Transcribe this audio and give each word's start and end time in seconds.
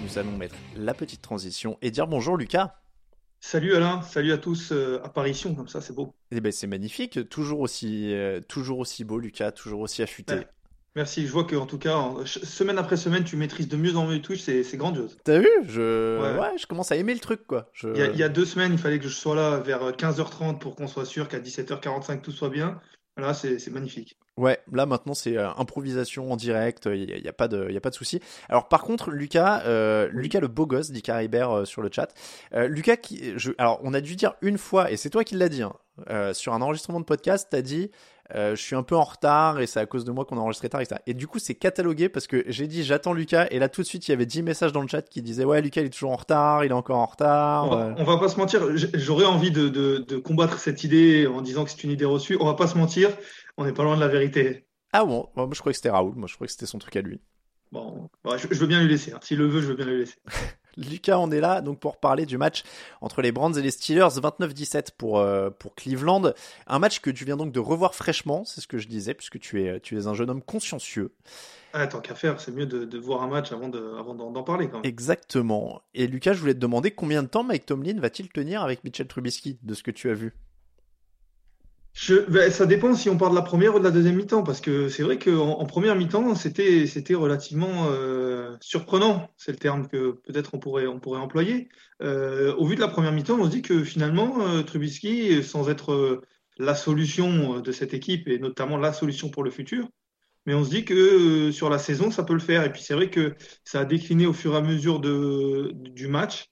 Nous 0.00 0.18
allons 0.18 0.36
mettre 0.36 0.54
la 0.76 0.94
petite 0.94 1.22
transition 1.22 1.78
et 1.82 1.90
dire 1.90 2.06
bonjour 2.06 2.36
Lucas. 2.36 2.74
Salut 3.40 3.74
Alain, 3.74 4.02
salut 4.02 4.32
à 4.32 4.38
tous. 4.38 4.72
euh, 4.72 5.00
apparition 5.04 5.54
comme 5.54 5.68
ça, 5.68 5.80
c'est 5.80 5.94
beau. 5.94 6.14
Eh 6.32 6.40
ben 6.40 6.50
c'est 6.50 6.66
magnifique, 6.66 7.28
toujours 7.28 7.60
aussi, 7.60 8.12
euh, 8.12 8.40
toujours 8.40 8.78
aussi 8.80 9.04
beau 9.04 9.18
Lucas, 9.18 9.52
toujours 9.52 9.80
aussi 9.80 10.02
affûté. 10.02 10.34
Ouais. 10.34 10.48
Merci. 10.96 11.26
Je 11.26 11.32
vois 11.32 11.44
que 11.44 11.54
en 11.56 11.66
tout 11.66 11.78
cas, 11.78 11.94
en- 11.94 12.16
ch- 12.26 12.40
semaine 12.44 12.78
après 12.78 12.96
semaine, 12.96 13.24
tu 13.24 13.36
maîtrises 13.36 13.68
de 13.68 13.76
mieux 13.76 13.96
en 13.96 14.06
mieux 14.06 14.20
Twitch. 14.20 14.40
C'est 14.42 14.62
c'est 14.64 14.76
grandiose. 14.76 15.16
T'as 15.24 15.38
vu? 15.38 15.48
Je... 15.64 16.20
Ouais. 16.20 16.40
Ouais. 16.40 16.58
je 16.58 16.66
commence 16.66 16.90
à 16.92 16.96
aimer 16.96 17.14
le 17.14 17.20
truc 17.20 17.46
quoi. 17.46 17.68
Je... 17.72 17.88
Il 17.88 17.98
y, 17.98 18.02
a, 18.02 18.06
il 18.06 18.16
y 18.16 18.22
a 18.22 18.28
deux 18.28 18.44
semaines, 18.46 18.72
il 18.72 18.78
fallait 18.78 18.98
que 18.98 19.08
je 19.08 19.14
sois 19.14 19.36
là 19.36 19.58
vers 19.58 19.90
15h30 19.92 20.58
pour 20.58 20.74
qu'on 20.74 20.88
soit 20.88 21.04
sûr 21.04 21.28
qu'à 21.28 21.38
17h45 21.38 22.20
tout 22.20 22.32
soit 22.32 22.50
bien. 22.50 22.80
Là, 23.16 23.34
c'est 23.34 23.58
c'est 23.58 23.72
magnifique. 23.72 24.16
Ouais, 24.36 24.60
là 24.72 24.86
maintenant 24.86 25.14
c'est 25.14 25.36
euh, 25.36 25.48
improvisation 25.56 26.30
en 26.30 26.36
direct, 26.36 26.86
il 26.86 27.06
n'y 27.06 27.12
a, 27.12 27.18
y 27.18 27.26
a 27.26 27.32
pas 27.32 27.48
de, 27.48 27.68
y 27.68 27.76
a 27.76 27.80
pas 27.80 27.90
de 27.90 27.96
souci. 27.96 28.20
Alors 28.48 28.68
par 28.68 28.82
contre, 28.82 29.10
Lucas, 29.10 29.62
euh, 29.66 30.08
Lucas 30.12 30.38
le 30.38 30.46
beau 30.46 30.64
gosse, 30.66 30.92
dit 30.92 31.02
Caribert 31.02 31.50
euh, 31.50 31.64
sur 31.64 31.82
le 31.82 31.90
chat. 31.92 32.14
Euh, 32.54 32.68
Lucas, 32.68 32.96
qui, 32.96 33.32
je, 33.36 33.50
alors 33.58 33.80
on 33.82 33.92
a 33.94 34.00
dû 34.00 34.14
dire 34.14 34.34
une 34.40 34.56
fois, 34.56 34.92
et 34.92 34.96
c'est 34.96 35.10
toi 35.10 35.24
qui 35.24 35.34
l'as 35.34 35.48
dit, 35.48 35.62
hein, 35.62 35.72
euh, 36.10 36.32
sur 36.32 36.54
un 36.54 36.62
enregistrement 36.62 37.00
de 37.00 37.04
podcast, 37.04 37.48
t'as 37.50 37.62
dit 37.62 37.90
euh, 38.34 38.54
je 38.56 38.62
suis 38.62 38.76
un 38.76 38.82
peu 38.82 38.94
en 38.96 39.04
retard 39.04 39.58
et 39.60 39.66
c'est 39.66 39.80
à 39.80 39.86
cause 39.86 40.04
de 40.04 40.12
moi 40.12 40.24
qu'on 40.24 40.36
a 40.36 40.40
enregistré 40.40 40.68
tard, 40.68 40.80
etc. 40.80 41.00
Et 41.06 41.14
du 41.14 41.26
coup 41.26 41.38
c'est 41.38 41.54
catalogué 41.54 42.08
parce 42.08 42.26
que 42.26 42.44
j'ai 42.48 42.66
dit 42.66 42.84
j'attends 42.84 43.12
Lucas, 43.12 43.46
et 43.50 43.58
là 43.58 43.68
tout 43.68 43.80
de 43.82 43.86
suite 43.86 44.06
il 44.06 44.10
y 44.10 44.14
avait 44.14 44.26
10 44.26 44.42
messages 44.42 44.72
dans 44.72 44.82
le 44.82 44.88
chat 44.88 45.02
qui 45.02 45.22
disaient 45.22 45.44
ouais 45.44 45.62
Lucas 45.62 45.80
il 45.80 45.86
est 45.86 45.90
toujours 45.90 46.10
en 46.12 46.16
retard, 46.16 46.64
il 46.64 46.70
est 46.70 46.74
encore 46.74 46.98
en 46.98 47.06
retard. 47.06 47.64
On 47.66 47.70
va, 47.76 47.82
euh. 47.86 47.94
on 47.96 48.04
va 48.04 48.18
pas 48.18 48.28
se 48.28 48.36
mentir. 48.38 48.62
J'aurais 48.94 49.24
envie 49.24 49.50
de, 49.50 49.68
de- 49.68 49.98
de 49.98 50.16
combattre 50.18 50.58
cette 50.58 50.84
idée 50.84 51.26
en 51.26 51.40
disant 51.40 51.64
que 51.64 51.70
c'est 51.70 51.84
une 51.84 51.90
idée 51.90 52.04
reçue. 52.04 52.36
On 52.40 52.44
va 52.46 52.54
pas 52.54 52.66
se 52.66 52.76
mentir. 52.76 53.10
On 53.56 53.64
n'est 53.64 53.72
pas 53.72 53.82
loin 53.84 53.96
de 53.96 54.00
la 54.00 54.08
vérité. 54.08 54.66
Ah 54.92 55.04
bon, 55.04 55.28
moi 55.36 55.48
je 55.52 55.58
croyais 55.60 55.72
que 55.72 55.76
c'était 55.78 55.90
Raoul, 55.90 56.14
moi 56.16 56.28
je 56.28 56.34
croyais 56.34 56.46
que 56.48 56.52
c'était 56.52 56.66
son 56.66 56.78
truc 56.78 56.96
à 56.96 57.00
lui. 57.02 57.20
Bon, 57.72 58.08
bah, 58.24 58.36
je, 58.38 58.46
je 58.50 58.58
veux 58.58 58.66
bien 58.66 58.80
lui 58.82 58.88
laisser. 58.88 59.12
hein. 59.12 59.18
S'il 59.22 59.38
le 59.38 59.46
veut, 59.46 59.60
je 59.60 59.66
veux 59.66 59.74
bien 59.74 59.84
lui 59.84 59.98
laisser. 59.98 60.16
Lucas, 60.78 61.18
on 61.18 61.30
est 61.30 61.40
là 61.40 61.60
donc 61.60 61.78
pour 61.80 61.98
parler 61.98 62.24
du 62.26 62.38
match 62.38 62.62
entre 63.00 63.20
les 63.22 63.32
Browns 63.32 63.58
et 63.58 63.62
les 63.62 63.70
Steelers, 63.70 64.20
29-17 64.20 64.92
pour, 64.96 65.18
euh, 65.18 65.50
pour 65.50 65.74
Cleveland. 65.74 66.32
Un 66.66 66.78
match 66.78 67.00
que 67.00 67.10
tu 67.10 67.24
viens 67.24 67.36
donc 67.36 67.52
de 67.52 67.60
revoir 67.60 67.94
fraîchement, 67.94 68.44
c'est 68.44 68.60
ce 68.60 68.66
que 68.68 68.78
je 68.78 68.88
disais, 68.88 69.14
puisque 69.14 69.38
tu 69.38 69.62
es, 69.64 69.80
tu 69.80 69.98
es 69.98 70.06
un 70.06 70.14
jeune 70.14 70.30
homme 70.30 70.42
consciencieux. 70.42 71.12
Ah, 71.74 71.86
tant 71.86 72.00
qu'à 72.00 72.14
faire, 72.14 72.40
c'est 72.40 72.52
mieux 72.52 72.64
de, 72.66 72.84
de 72.86 72.98
voir 72.98 73.22
un 73.22 73.28
match 73.28 73.52
avant 73.52 73.68
de- 73.68 73.94
avant 73.98 74.14
d'en 74.14 74.30
d'en 74.30 74.42
parler 74.42 74.68
quand 74.68 74.78
même. 74.78 74.86
Exactement. 74.86 75.82
Et 75.94 76.06
Lucas, 76.06 76.32
je 76.32 76.40
voulais 76.40 76.54
te 76.54 76.58
demander 76.58 76.90
combien 76.92 77.22
de 77.22 77.28
temps 77.28 77.44
Mike 77.44 77.66
Tomlin 77.66 78.00
va-t-il 78.00 78.28
tenir 78.30 78.62
avec 78.62 78.84
Mitchell 78.84 79.06
Trubisky, 79.06 79.58
de 79.62 79.74
ce 79.74 79.82
que 79.82 79.90
tu 79.90 80.08
as 80.10 80.14
vu? 80.14 80.34
Ben, 82.28 82.50
ça 82.50 82.64
dépend 82.64 82.94
si 82.94 83.10
on 83.10 83.18
parle 83.18 83.32
de 83.32 83.36
la 83.36 83.42
première 83.42 83.74
ou 83.74 83.78
de 83.80 83.84
la 83.84 83.90
deuxième 83.90 84.16
mi-temps, 84.16 84.42
parce 84.42 84.60
que 84.60 84.88
c'est 84.88 85.02
vrai 85.02 85.18
qu'en 85.18 85.58
en 85.58 85.66
première 85.66 85.96
mi-temps, 85.96 86.34
c'était, 86.34 86.86
c'était 86.86 87.14
relativement 87.14 87.88
euh, 87.90 88.56
surprenant. 88.60 89.30
C'est 89.36 89.52
le 89.52 89.58
terme 89.58 89.88
que 89.88 90.12
peut-être 90.12 90.54
on 90.54 90.58
pourrait, 90.58 90.86
on 90.86 91.00
pourrait 91.00 91.20
employer. 91.20 91.68
Euh, 92.02 92.54
au 92.54 92.66
vu 92.66 92.76
de 92.76 92.80
la 92.80 92.88
première 92.88 93.12
mi-temps, 93.12 93.38
on 93.38 93.44
se 93.44 93.50
dit 93.50 93.62
que 93.62 93.82
finalement, 93.84 94.40
euh, 94.40 94.62
Trubisky, 94.62 95.42
sans 95.42 95.68
être 95.68 96.22
la 96.56 96.74
solution 96.74 97.60
de 97.60 97.72
cette 97.72 97.94
équipe 97.94 98.28
et 98.28 98.38
notamment 98.38 98.78
la 98.78 98.92
solution 98.92 99.28
pour 99.28 99.42
le 99.42 99.50
futur, 99.50 99.88
mais 100.46 100.54
on 100.54 100.64
se 100.64 100.70
dit 100.70 100.84
que 100.84 101.50
sur 101.52 101.68
la 101.68 101.78
saison, 101.78 102.10
ça 102.10 102.22
peut 102.22 102.32
le 102.32 102.38
faire. 102.38 102.64
Et 102.64 102.72
puis 102.72 102.82
c'est 102.82 102.94
vrai 102.94 103.10
que 103.10 103.34
ça 103.64 103.80
a 103.80 103.84
décliné 103.84 104.26
au 104.26 104.32
fur 104.32 104.54
et 104.54 104.56
à 104.56 104.62
mesure 104.62 105.00
de, 105.00 105.72
du 105.74 106.06
match, 106.06 106.46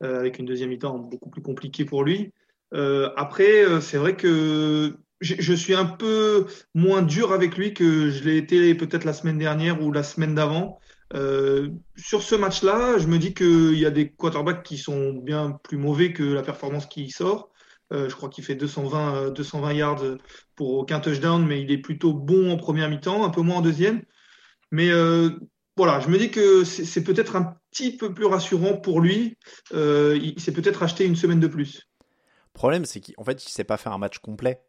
avec 0.00 0.38
une 0.38 0.44
deuxième 0.46 0.70
mi-temps 0.70 0.98
beaucoup 0.98 1.30
plus 1.30 1.42
compliquée 1.42 1.84
pour 1.84 2.04
lui. 2.04 2.32
Euh, 2.74 3.10
après, 3.16 3.64
euh, 3.64 3.80
c'est 3.80 3.98
vrai 3.98 4.16
que 4.16 4.96
je, 5.20 5.52
suis 5.52 5.74
un 5.74 5.84
peu 5.84 6.46
moins 6.74 7.02
dur 7.02 7.32
avec 7.32 7.56
lui 7.56 7.74
que 7.74 8.10
je 8.10 8.24
l'ai 8.24 8.36
été 8.36 8.74
peut-être 8.74 9.04
la 9.04 9.12
semaine 9.12 9.38
dernière 9.38 9.82
ou 9.82 9.92
la 9.92 10.02
semaine 10.02 10.34
d'avant. 10.34 10.78
Euh, 11.14 11.70
sur 11.96 12.22
ce 12.22 12.34
match-là, 12.34 12.98
je 12.98 13.06
me 13.06 13.18
dis 13.18 13.34
qu'il 13.34 13.78
y 13.78 13.86
a 13.86 13.90
des 13.90 14.10
quarterbacks 14.10 14.62
qui 14.62 14.78
sont 14.78 15.12
bien 15.14 15.58
plus 15.64 15.78
mauvais 15.78 16.12
que 16.12 16.22
la 16.22 16.42
performance 16.42 16.86
qui 16.86 17.10
sort. 17.10 17.50
Euh, 17.92 18.08
je 18.08 18.14
crois 18.14 18.28
qu'il 18.28 18.44
fait 18.44 18.54
220, 18.54 19.14
euh, 19.16 19.30
220 19.30 19.72
yards 19.72 20.04
pour 20.54 20.74
aucun 20.74 21.00
touchdown, 21.00 21.44
mais 21.46 21.62
il 21.62 21.70
est 21.72 21.78
plutôt 21.78 22.12
bon 22.12 22.52
en 22.52 22.56
première 22.56 22.90
mi-temps, 22.90 23.24
un 23.24 23.30
peu 23.30 23.40
moins 23.40 23.56
en 23.56 23.62
deuxième. 23.62 24.02
Mais 24.70 24.90
euh, 24.90 25.30
voilà, 25.76 26.00
je 26.00 26.08
me 26.08 26.18
dis 26.18 26.30
que 26.30 26.64
c'est 26.64 27.04
peut-être 27.04 27.36
un 27.36 27.56
petit 27.70 27.96
peu 27.96 28.12
plus 28.12 28.26
rassurant 28.26 28.76
pour 28.76 29.00
lui. 29.00 29.36
Euh, 29.72 30.18
il 30.20 30.40
s'est 30.40 30.52
peut-être 30.52 30.82
acheté 30.82 31.06
une 31.06 31.16
semaine 31.16 31.40
de 31.40 31.46
plus. 31.46 31.87
Le 32.54 32.58
problème, 32.58 32.84
c'est 32.84 33.00
qu'en 33.00 33.24
fait, 33.24 33.44
il 33.44 33.50
sait 33.50 33.64
pas 33.64 33.76
faire 33.76 33.92
un 33.92 33.98
match 33.98 34.18
complet. 34.18 34.62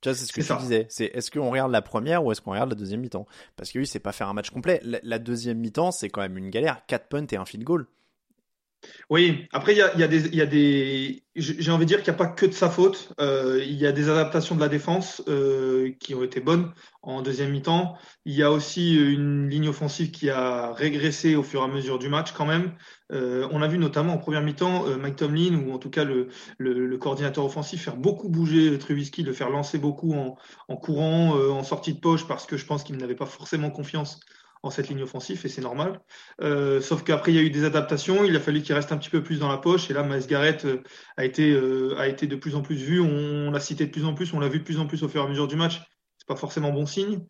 Tu 0.00 0.08
vois, 0.08 0.16
c'est 0.16 0.26
ce 0.26 0.32
que 0.32 0.42
ça. 0.42 0.56
disais. 0.56 0.86
C'est 0.88 1.06
est-ce 1.06 1.30
qu'on 1.30 1.50
regarde 1.50 1.70
la 1.70 1.82
première 1.82 2.24
ou 2.24 2.32
est-ce 2.32 2.40
qu'on 2.40 2.50
regarde 2.50 2.70
la 2.70 2.76
deuxième 2.76 3.00
mi-temps? 3.00 3.26
Parce 3.56 3.70
que 3.70 3.78
lui, 3.78 3.86
c'est 3.86 4.00
pas 4.00 4.12
faire 4.12 4.28
un 4.28 4.34
match 4.34 4.50
complet. 4.50 4.80
La, 4.82 4.98
la 5.02 5.18
deuxième 5.18 5.58
mi-temps, 5.58 5.92
c'est 5.92 6.10
quand 6.10 6.20
même 6.22 6.36
une 6.36 6.50
galère. 6.50 6.84
4 6.86 7.08
punts 7.08 7.26
et 7.30 7.36
un 7.36 7.44
field 7.44 7.64
goal. 7.64 7.86
Oui, 9.10 9.46
après, 9.52 9.72
il 9.74 9.78
y 9.78 9.82
a, 9.82 9.92
il 9.94 10.00
y 10.00 10.02
a 10.02 10.08
des, 10.08 10.26
il 10.26 10.34
y 10.34 10.40
a 10.42 10.46
des, 10.46 11.22
j'ai 11.36 11.70
envie 11.70 11.84
de 11.84 11.88
dire 11.88 12.02
qu'il 12.02 12.12
n'y 12.12 12.16
a 12.16 12.18
pas 12.18 12.26
que 12.26 12.46
de 12.46 12.52
sa 12.52 12.68
faute. 12.68 13.12
Euh, 13.20 13.62
il 13.64 13.74
y 13.74 13.86
a 13.86 13.92
des 13.92 14.08
adaptations 14.08 14.56
de 14.56 14.60
la 14.60 14.68
défense 14.68 15.22
euh, 15.28 15.92
qui 16.00 16.14
ont 16.14 16.22
été 16.24 16.40
bonnes 16.40 16.72
en 17.02 17.22
deuxième 17.22 17.50
mi-temps. 17.50 17.96
Il 18.24 18.34
y 18.34 18.42
a 18.42 18.50
aussi 18.50 18.94
une 18.96 19.48
ligne 19.48 19.68
offensive 19.68 20.10
qui 20.10 20.30
a 20.30 20.72
régressé 20.72 21.36
au 21.36 21.42
fur 21.42 21.60
et 21.60 21.64
à 21.64 21.68
mesure 21.68 21.98
du 21.98 22.08
match 22.08 22.32
quand 22.32 22.46
même. 22.46 22.74
Euh, 23.12 23.46
on 23.50 23.62
a 23.62 23.68
vu 23.68 23.78
notamment 23.78 24.14
en 24.14 24.18
première 24.18 24.42
mi-temps 24.42 24.86
euh, 24.86 24.96
Mike 24.96 25.16
Tomlin, 25.16 25.54
ou 25.54 25.72
en 25.72 25.78
tout 25.78 25.90
cas 25.90 26.04
le, 26.04 26.28
coordinateur 26.98 27.44
offensif, 27.44 27.84
faire 27.84 27.96
beaucoup 27.96 28.28
bouger 28.28 28.78
Trubisky, 28.78 29.22
le 29.22 29.32
faire 29.32 29.50
lancer 29.50 29.78
beaucoup 29.78 30.14
en, 30.14 30.76
courant, 30.76 31.36
euh, 31.36 31.50
en 31.50 31.62
sortie 31.62 31.94
de 31.94 32.00
poche, 32.00 32.26
parce 32.26 32.46
que 32.46 32.56
je 32.56 32.64
pense 32.64 32.84
qu'il 32.84 32.96
n'avait 32.96 33.14
pas 33.14 33.26
forcément 33.26 33.70
confiance 33.70 34.20
en 34.64 34.70
cette 34.70 34.88
ligne 34.88 35.02
offensive, 35.02 35.40
et 35.44 35.48
c'est 35.48 35.60
normal. 35.60 36.00
Sauf 36.80 37.02
qu'après, 37.02 37.32
il 37.32 37.34
y 37.34 37.38
a 37.40 37.42
eu 37.42 37.50
des 37.50 37.64
adaptations, 37.64 38.22
il 38.22 38.36
a 38.36 38.38
fallu 38.38 38.62
qu'il 38.62 38.76
reste 38.76 38.92
un 38.92 38.96
petit 38.96 39.10
peu 39.10 39.20
plus 39.20 39.40
dans 39.40 39.48
la 39.48 39.58
poche, 39.58 39.90
et 39.90 39.92
là, 39.92 40.04
Miles 40.04 40.28
Garrett 40.28 40.64
a, 41.16 41.24
été, 41.24 41.60
a 41.98 42.06
été 42.06 42.28
de 42.28 42.36
plus 42.36 42.54
en 42.54 42.62
plus 42.62 42.76
vu, 42.76 43.00
on, 43.00 43.48
on 43.48 43.50
l'a 43.50 43.58
cité 43.58 43.86
de 43.86 43.90
plus 43.90 44.04
en 44.04 44.14
plus, 44.14 44.32
on 44.32 44.38
l'a 44.38 44.46
vu 44.46 44.60
de 44.60 44.64
plus 44.64 44.78
en 44.78 44.86
plus 44.86 45.02
au 45.02 45.08
fur 45.08 45.22
et 45.22 45.24
à 45.24 45.28
mesure 45.28 45.48
du 45.48 45.56
match, 45.56 45.82
c'est 46.16 46.28
pas 46.28 46.36
forcément 46.36 46.70
bon 46.70 46.86
signe. 46.86 47.24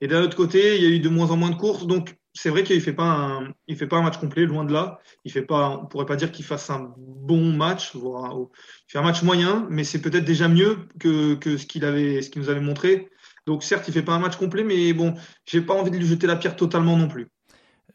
Et 0.00 0.08
d'un 0.08 0.22
autre 0.22 0.34
côté, 0.34 0.76
il 0.76 0.82
y 0.82 0.86
a 0.86 0.88
eu 0.88 1.00
de 1.00 1.10
moins 1.10 1.30
en 1.30 1.36
moins 1.36 1.50
de 1.50 1.56
courses, 1.56 1.86
donc 1.86 2.16
c'est 2.40 2.50
vrai 2.50 2.62
qu'il 2.62 2.80
fait 2.80 2.92
fait 2.92 3.86
pas 3.86 3.96
un 3.96 4.02
match 4.02 4.18
complet, 4.18 4.44
loin 4.44 4.64
de 4.64 4.72
là. 4.72 5.00
Il 5.24 5.32
fait 5.32 5.44
on 5.50 5.86
pourrait 5.86 6.06
pas 6.06 6.14
dire 6.14 6.30
qu'il 6.30 6.44
fasse 6.44 6.70
un 6.70 6.94
bon 6.96 7.52
match, 7.52 7.96
voire 7.96 8.26
un, 8.26 8.48
un 8.94 9.02
match 9.02 9.24
moyen, 9.24 9.66
mais 9.70 9.82
c'est 9.82 10.00
peut-être 10.00 10.24
déjà 10.24 10.46
mieux 10.46 10.86
que, 11.00 11.36
ce 11.56 11.66
qu'il 11.66 11.82
nous 11.82 12.48
avait 12.48 12.60
montré. 12.60 13.08
Donc 13.46 13.64
certes, 13.64 13.88
il 13.88 13.94
fait 13.94 14.02
pas 14.02 14.12
un 14.12 14.20
match 14.20 14.36
complet, 14.36 14.62
mais 14.62 14.92
bon, 14.92 15.14
j'ai 15.46 15.60
pas 15.60 15.74
envie 15.74 15.90
de 15.90 15.96
lui 15.96 16.06
jeter 16.06 16.28
la 16.28 16.36
pierre 16.36 16.54
totalement 16.54 16.96
non 16.96 17.08
plus. 17.08 17.26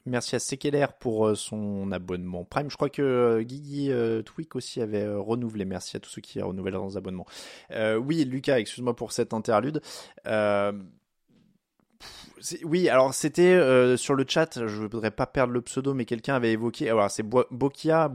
Merci 0.05 0.35
à 0.35 0.39
Sekeler 0.39 0.87
pour 0.99 1.27
euh, 1.27 1.35
son 1.35 1.93
abonnement 1.93 2.43
Prime. 2.43 2.69
Je 2.69 2.75
crois 2.75 2.89
que 2.89 3.01
euh, 3.01 3.43
Guigui 3.43 3.91
euh, 3.91 4.21
Twick 4.23 4.57
aussi 4.57 4.81
avait 4.81 5.07
renouvelé. 5.07 5.63
Merci 5.63 5.96
à 5.96 6.01
tous 6.01 6.09
ceux 6.09 6.22
qui 6.22 6.41
renouvellent 6.41 6.73
leurs 6.73 6.97
abonnements. 6.97 7.28
Oui, 7.72 8.25
Lucas, 8.25 8.59
excuse-moi 8.59 8.93
pour 8.93 9.13
cet 9.13 9.34
interlude. 9.34 9.81
Oui, 12.63 12.90
alors 12.90 13.13
c'était 13.13 13.53
euh, 13.53 13.95
sur 13.95 14.16
le 14.16 14.25
chat, 14.28 14.66
je 14.67 14.81
voudrais 14.81 15.11
pas 15.11 15.25
perdre 15.25 15.53
le 15.53 15.61
pseudo, 15.61 15.93
mais 15.93 16.05
quelqu'un 16.05 16.35
avait 16.35 16.51
évoqué, 16.51 16.90
alors 16.90 17.09
c'est 17.09 17.23
Bo 17.23 17.45
Bokia, 17.51 18.09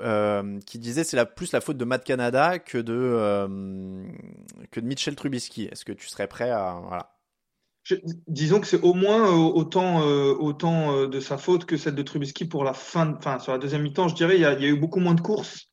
euh, 0.00 0.60
qui 0.66 0.78
disait 0.78 1.04
c'est 1.04 1.22
plus 1.34 1.52
la 1.52 1.60
faute 1.60 1.76
de 1.76 1.84
Matt 1.84 2.04
Canada 2.04 2.58
que 2.58 2.78
de, 2.78 2.94
euh, 2.94 4.06
que 4.70 4.80
de 4.80 4.86
Mitchell 4.86 5.16
Trubisky. 5.16 5.64
Est-ce 5.64 5.84
que 5.84 5.92
tu 5.92 6.08
serais 6.08 6.28
prêt 6.28 6.50
à... 6.50 6.80
Voilà. 6.86 7.10
Disons 8.28 8.60
que 8.60 8.66
c'est 8.66 8.80
au 8.80 8.94
moins 8.94 9.26
euh, 9.26 9.34
autant, 9.34 10.00
autant 10.00 11.06
de 11.06 11.20
sa 11.20 11.36
faute 11.36 11.66
que 11.66 11.76
celle 11.76 11.94
de 11.94 12.02
Trubisky 12.02 12.46
pour 12.46 12.64
la 12.64 12.72
fin, 12.72 13.14
enfin 13.18 13.38
sur 13.38 13.52
la 13.52 13.58
deuxième 13.58 13.82
mi-temps, 13.82 14.08
je 14.08 14.14
dirais, 14.14 14.36
il 14.36 14.40
y, 14.40 14.46
a, 14.46 14.58
eu 14.58 14.78
beaucoup 14.78 15.00
moins 15.00 15.14
de 15.14 15.20
courses 15.20 15.68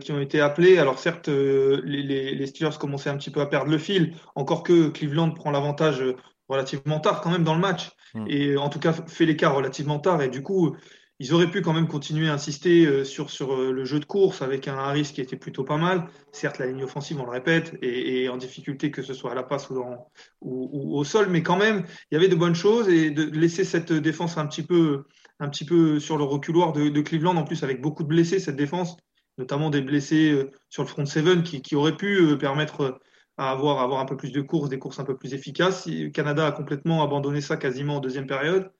qui 0.00 0.10
ont 0.10 0.20
été 0.20 0.40
appelées. 0.40 0.78
Alors 0.78 0.98
certes, 0.98 1.28
les, 1.28 2.02
les, 2.34 2.46
Steelers 2.46 2.78
commençaient 2.78 3.10
un 3.10 3.18
petit 3.18 3.30
peu 3.30 3.40
à 3.40 3.46
perdre 3.46 3.70
le 3.70 3.78
fil, 3.78 4.16
encore 4.34 4.62
que 4.62 4.88
Cleveland 4.88 5.32
prend 5.32 5.50
l'avantage 5.50 6.02
relativement 6.50 7.00
tard 7.00 7.20
quand 7.20 7.30
même 7.30 7.44
dans 7.44 7.54
le 7.54 7.60
match, 7.60 7.90
mm. 8.14 8.26
et 8.28 8.56
en 8.56 8.68
tout 8.68 8.80
cas 8.80 8.92
fait 8.92 9.24
l'écart 9.24 9.54
relativement 9.54 9.98
tard, 9.98 10.20
et 10.22 10.28
du 10.28 10.42
coup, 10.42 10.76
ils 11.20 11.34
auraient 11.34 11.50
pu 11.50 11.60
quand 11.60 11.74
même 11.74 11.86
continuer 11.86 12.30
à 12.30 12.32
insister 12.32 13.04
sur, 13.04 13.28
sur 13.28 13.54
le 13.54 13.84
jeu 13.84 14.00
de 14.00 14.06
course 14.06 14.40
avec 14.40 14.68
un 14.68 14.78
Harris 14.78 15.10
qui 15.14 15.20
était 15.20 15.36
plutôt 15.36 15.64
pas 15.64 15.76
mal. 15.76 16.06
Certes, 16.32 16.58
la 16.58 16.66
ligne 16.66 16.82
offensive, 16.82 17.20
on 17.20 17.26
le 17.26 17.30
répète, 17.30 17.76
est, 17.82 18.28
en 18.28 18.38
difficulté 18.38 18.90
que 18.90 19.02
ce 19.02 19.12
soit 19.12 19.32
à 19.32 19.34
la 19.34 19.42
passe 19.42 19.68
ou, 19.68 19.74
dans, 19.74 20.10
ou, 20.40 20.96
au 20.96 21.04
sol, 21.04 21.26
mais 21.28 21.42
quand 21.42 21.58
même, 21.58 21.84
il 22.10 22.14
y 22.14 22.16
avait 22.16 22.28
de 22.28 22.36
bonnes 22.36 22.54
choses 22.54 22.88
et 22.88 23.10
de 23.10 23.24
laisser 23.38 23.64
cette 23.64 23.92
défense 23.92 24.38
un 24.38 24.46
petit 24.46 24.62
peu, 24.62 25.04
un 25.40 25.50
petit 25.50 25.66
peu 25.66 26.00
sur 26.00 26.16
le 26.16 26.24
reculoir 26.24 26.72
de, 26.72 26.88
de 26.88 27.00
Cleveland, 27.02 27.36
en 27.36 27.44
plus 27.44 27.62
avec 27.62 27.82
beaucoup 27.82 28.02
de 28.02 28.08
blessés, 28.08 28.38
cette 28.38 28.56
défense, 28.56 28.96
notamment 29.36 29.68
des 29.68 29.82
blessés 29.82 30.48
sur 30.70 30.84
le 30.84 30.88
front 30.88 31.04
seven 31.04 31.42
qui, 31.42 31.60
qui 31.60 31.76
auraient 31.76 31.98
pu 31.98 32.34
permettre 32.38 32.98
à 33.40 33.50
avoir, 33.50 33.80
avoir 33.80 34.00
un 34.00 34.04
peu 34.04 34.16
plus 34.18 34.32
de 34.32 34.42
courses, 34.42 34.68
des 34.68 34.78
courses 34.78 35.00
un 35.00 35.04
peu 35.04 35.16
plus 35.16 35.32
efficaces. 35.32 35.86
Le 35.86 36.10
Canada 36.10 36.46
a 36.46 36.52
complètement 36.52 37.02
abandonné 37.02 37.40
ça 37.40 37.56
quasiment 37.56 37.96
en 37.96 38.00
deuxième 38.00 38.26
période. 38.26 38.70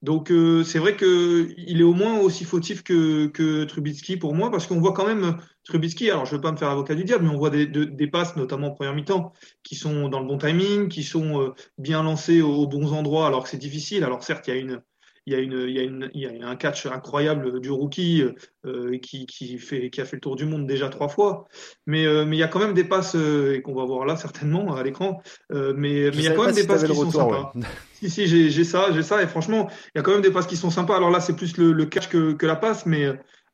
Donc 0.00 0.30
euh, 0.30 0.62
c'est 0.62 0.78
vrai 0.78 0.96
qu'il 0.96 1.80
est 1.80 1.82
au 1.82 1.92
moins 1.92 2.20
aussi 2.20 2.44
fautif 2.44 2.84
que, 2.84 3.26
que 3.26 3.64
Trubitsky 3.64 4.16
pour 4.16 4.34
moi, 4.34 4.50
parce 4.50 4.68
qu'on 4.68 4.78
voit 4.78 4.92
quand 4.92 5.06
même 5.06 5.38
Trubitsky, 5.64 6.08
alors 6.10 6.24
je 6.24 6.32
ne 6.32 6.36
veux 6.36 6.42
pas 6.42 6.52
me 6.52 6.56
faire 6.56 6.68
avocat 6.70 6.94
du 6.94 7.02
diable, 7.02 7.24
mais 7.24 7.30
on 7.30 7.38
voit 7.38 7.50
des, 7.50 7.66
des 7.66 8.06
passes, 8.06 8.36
notamment 8.36 8.68
en 8.68 8.70
première 8.72 8.94
mi-temps, 8.94 9.32
qui 9.64 9.74
sont 9.74 10.08
dans 10.08 10.20
le 10.20 10.26
bon 10.26 10.38
timing, 10.38 10.88
qui 10.88 11.02
sont 11.02 11.40
euh, 11.40 11.54
bien 11.76 12.04
lancées 12.04 12.42
aux 12.42 12.68
bons 12.68 12.92
endroits, 12.92 13.26
alors 13.26 13.42
que 13.42 13.48
c'est 13.48 13.56
difficile. 13.56 14.04
Alors 14.04 14.22
certes, 14.22 14.46
il 14.46 14.54
y 14.54 14.56
a 14.56 14.60
une, 14.60 14.82
il 15.26 15.32
y 15.32 15.36
a, 15.36 15.40
une, 15.40 15.64
il 15.68 15.74
y 15.74 15.80
a, 15.80 15.82
une, 15.82 16.08
il 16.14 16.22
y 16.22 16.42
a 16.42 16.48
un 16.48 16.54
catch 16.54 16.86
incroyable 16.86 17.60
du 17.60 17.70
rookie 17.70 18.22
euh, 18.64 18.96
qui, 18.98 19.26
qui, 19.26 19.58
fait, 19.58 19.90
qui 19.90 20.00
a 20.00 20.04
fait 20.04 20.16
le 20.16 20.20
tour 20.20 20.36
du 20.36 20.44
monde 20.44 20.68
déjà 20.68 20.88
trois 20.88 21.08
fois. 21.08 21.48
Mais, 21.84 22.06
euh, 22.06 22.24
mais 22.24 22.36
il 22.36 22.38
y 22.38 22.44
a 22.44 22.48
quand 22.48 22.60
même 22.60 22.74
des 22.74 22.84
passes, 22.84 23.16
euh, 23.16 23.54
et 23.54 23.62
qu'on 23.62 23.74
va 23.74 23.84
voir 23.84 24.06
là 24.06 24.16
certainement 24.16 24.76
à 24.76 24.84
l'écran, 24.84 25.20
mais, 25.50 25.72
mais 25.74 26.08
il 26.08 26.22
y 26.22 26.28
a 26.28 26.34
quand 26.34 26.46
même 26.46 26.54
des 26.54 26.66
passes 26.66 26.84
qui 26.84 26.94
sont 26.94 27.10
sympas. 27.10 27.52
si, 27.94 28.08
si, 28.08 28.26
j'ai 28.28 28.64
ça, 28.64 28.92
j'ai 28.92 29.02
ça, 29.02 29.20
et 29.20 29.26
franchement, 29.26 29.68
il 29.94 29.98
y 29.98 30.00
a 30.00 30.02
quand 30.02 30.12
même 30.12 30.22
des 30.22 30.30
passes 30.30 30.46
qui 30.46 30.56
sont 30.56 30.70
sympas. 30.70 30.96
Alors 30.96 31.10
là, 31.10 31.18
c'est 31.18 31.34
plus 31.34 31.56
le, 31.56 31.72
le 31.72 31.86
catch 31.86 32.08
que, 32.08 32.32
que, 32.32 32.46
la 32.46 32.56
passe, 32.56 32.86
mais, 32.86 33.08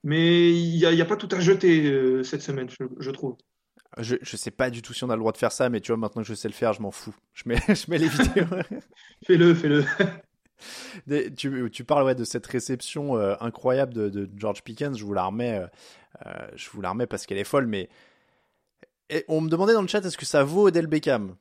mais 0.04 0.50
il 0.52 0.76
n'y 0.76 0.84
a, 0.84 1.04
a, 1.04 1.06
pas 1.06 1.16
tout 1.16 1.28
à 1.32 1.40
jeter 1.40 2.22
cette 2.22 2.42
semaine, 2.42 2.68
je, 2.68 2.84
je 2.98 3.10
trouve. 3.10 3.36
Je, 3.98 4.16
je 4.20 4.36
sais 4.36 4.50
pas 4.50 4.68
du 4.68 4.82
tout 4.82 4.92
si 4.92 5.04
on 5.04 5.10
a 5.10 5.16
le 5.16 5.20
droit 5.20 5.32
de 5.32 5.38
faire 5.38 5.52
ça, 5.52 5.70
mais 5.70 5.80
tu 5.80 5.92
vois, 5.92 5.98
maintenant 5.98 6.22
que 6.22 6.28
je 6.28 6.34
sais 6.34 6.48
le 6.48 6.54
faire, 6.54 6.74
je 6.74 6.82
m'en 6.82 6.90
fous. 6.90 7.14
Je 7.32 7.44
mets, 7.46 7.56
je 7.68 7.90
mets 7.90 7.98
les 7.98 8.08
vidéos. 8.08 8.46
fais-le, 9.26 9.54
fais-le. 9.54 9.84
Tu, 11.36 11.70
tu, 11.70 11.84
parles 11.84 12.04
ouais, 12.04 12.14
de 12.14 12.24
cette 12.24 12.46
réception 12.46 13.16
euh, 13.16 13.34
incroyable 13.40 13.94
de, 13.94 14.08
de, 14.08 14.28
George 14.36 14.62
Pickens. 14.62 14.96
Je 14.96 15.04
vous 15.04 15.14
la 15.14 15.24
remets, 15.24 15.58
euh, 15.58 15.66
euh, 16.26 16.46
je 16.56 16.68
vous 16.70 16.80
la 16.80 16.90
remets 16.90 17.06
parce 17.06 17.26
qu'elle 17.26 17.38
est 17.38 17.44
folle. 17.44 17.66
Mais 17.66 17.88
Et 19.10 19.24
on 19.28 19.40
me 19.40 19.48
demandait 19.48 19.74
dans 19.74 19.82
le 19.82 19.88
chat 19.88 20.04
est-ce 20.04 20.18
que 20.18 20.26
ça 20.26 20.44
vaut 20.44 20.68
Odell 20.68 20.86
Beckham? 20.86 21.36